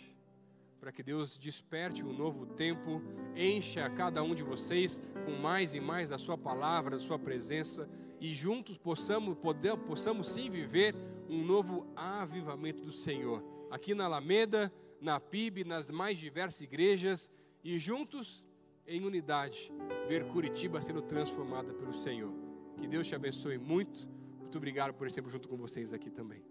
[0.81, 3.03] para que Deus desperte um novo tempo,
[3.35, 7.87] encha cada um de vocês com mais e mais da Sua palavra, da Sua presença,
[8.19, 10.95] e juntos possamos, poder, possamos sim viver
[11.29, 17.29] um novo avivamento do Senhor, aqui na Alameda, na PIB, nas mais diversas igrejas
[17.63, 18.43] e juntos,
[18.87, 19.71] em unidade,
[20.07, 22.33] ver Curitiba sendo transformada pelo Senhor.
[22.75, 24.09] Que Deus te abençoe muito.
[24.39, 26.43] Muito obrigado por esse tempo junto com vocês aqui também.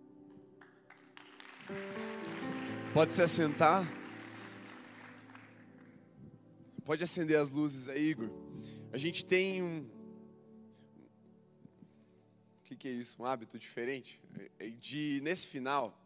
[2.95, 3.99] Pode se assentar.
[6.91, 8.28] Pode acender as luzes aí, Igor.
[8.93, 9.86] A gente tem um.
[12.59, 13.22] O que, que é isso?
[13.22, 14.20] Um hábito diferente?
[14.59, 15.97] É, de, nesse final,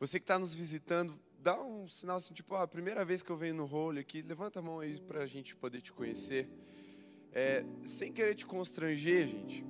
[0.00, 3.36] você que está nos visitando, dá um sinal assim, tipo, a primeira vez que eu
[3.36, 6.48] venho no role aqui, levanta a mão aí para a gente poder te conhecer.
[7.32, 9.64] É, sem querer te constranger, gente,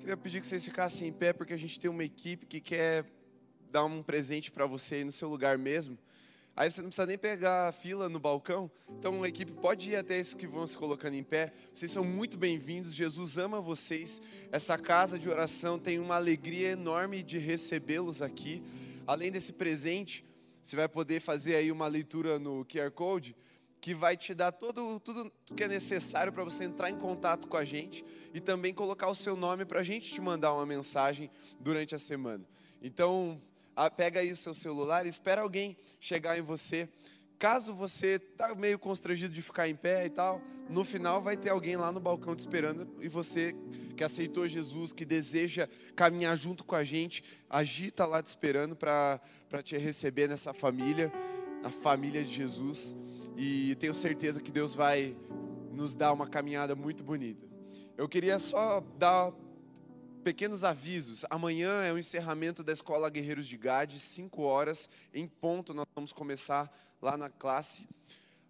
[0.00, 3.06] queria pedir que vocês ficassem em pé, porque a gente tem uma equipe que quer
[3.70, 5.96] dar um presente para você aí no seu lugar mesmo.
[6.56, 8.70] Aí você não precisa nem pegar a fila no balcão.
[8.98, 11.52] Então a equipe pode ir até esses que vão se colocando em pé.
[11.72, 12.94] Vocês são muito bem-vindos.
[12.94, 14.20] Jesus ama vocês.
[14.52, 18.62] Essa casa de oração tem uma alegria enorme de recebê-los aqui.
[19.06, 20.24] Além desse presente,
[20.62, 23.34] você vai poder fazer aí uma leitura no QR Code
[23.80, 27.56] que vai te dar todo, tudo que é necessário para você entrar em contato com
[27.56, 31.30] a gente e também colocar o seu nome para a gente te mandar uma mensagem
[31.58, 32.44] durante a semana.
[32.82, 33.40] Então,
[33.96, 36.88] pega aí o seu celular e espera alguém chegar em você.
[37.38, 41.48] Caso você tá meio constrangido de ficar em pé e tal, no final vai ter
[41.48, 43.56] alguém lá no balcão te esperando e você
[43.96, 49.20] que aceitou Jesus, que deseja caminhar junto com a gente, agita lá te esperando para
[49.64, 51.12] te receber nessa família,
[51.64, 52.96] a família de Jesus.
[53.36, 55.16] E tenho certeza que Deus vai
[55.72, 57.46] nos dar uma caminhada muito bonita.
[57.96, 59.32] Eu queria só dar
[60.20, 61.24] pequenos avisos.
[61.28, 65.74] Amanhã é o encerramento da Escola Guerreiros de Gade, 5 horas em ponto.
[65.74, 67.88] Nós vamos começar lá na classe.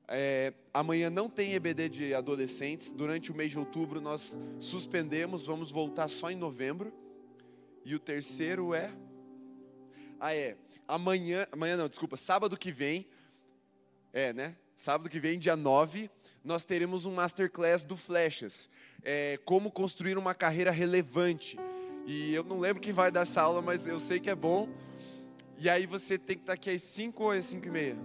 [0.09, 2.93] É, amanhã não tem EBD de adolescentes.
[2.93, 6.93] Durante o mês de outubro nós suspendemos, vamos voltar só em novembro.
[7.85, 8.93] E o terceiro é.
[10.19, 10.57] Ah, é.
[10.87, 11.47] Amanhã.
[11.53, 12.17] Amanhã não, desculpa.
[12.17, 13.07] Sábado que vem.
[14.13, 14.57] É, né?
[14.77, 16.11] Sábado que vem, dia 9,
[16.43, 18.69] nós teremos um masterclass do Flechas.
[19.03, 21.59] É, como construir uma carreira relevante.
[22.07, 24.69] E eu não lembro quem vai dar essa aula, mas eu sei que é bom.
[25.59, 27.97] E aí você tem que estar aqui às 5 ou às 5 e meia?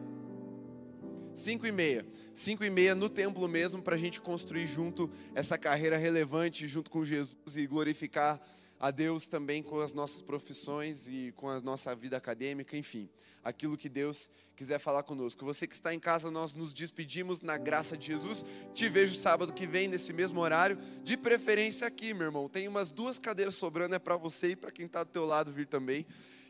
[1.34, 2.06] 5 e meia.
[2.34, 6.90] 5 e meia no templo mesmo, para a gente construir junto essa carreira relevante junto
[6.90, 8.42] com Jesus e glorificar
[8.80, 13.10] a Deus também com as nossas profissões e com a nossa vida acadêmica, enfim,
[13.44, 15.46] aquilo que Deus quiser falar conosco.
[15.46, 18.46] Você que está em casa, nós nos despedimos na graça de Jesus.
[18.74, 22.50] Te vejo sábado que vem nesse mesmo horário, de preferência aqui, meu irmão.
[22.50, 25.52] Tem umas duas cadeiras sobrando, é para você e para quem está do teu lado
[25.52, 26.06] vir também.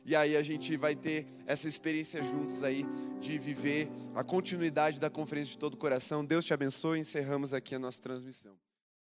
[0.05, 2.85] E aí a gente vai ter essa experiência juntos aí
[3.19, 6.23] de viver a continuidade da conferência de todo o coração.
[6.23, 6.99] Deus te abençoe.
[6.99, 8.55] Encerramos aqui a nossa transmissão.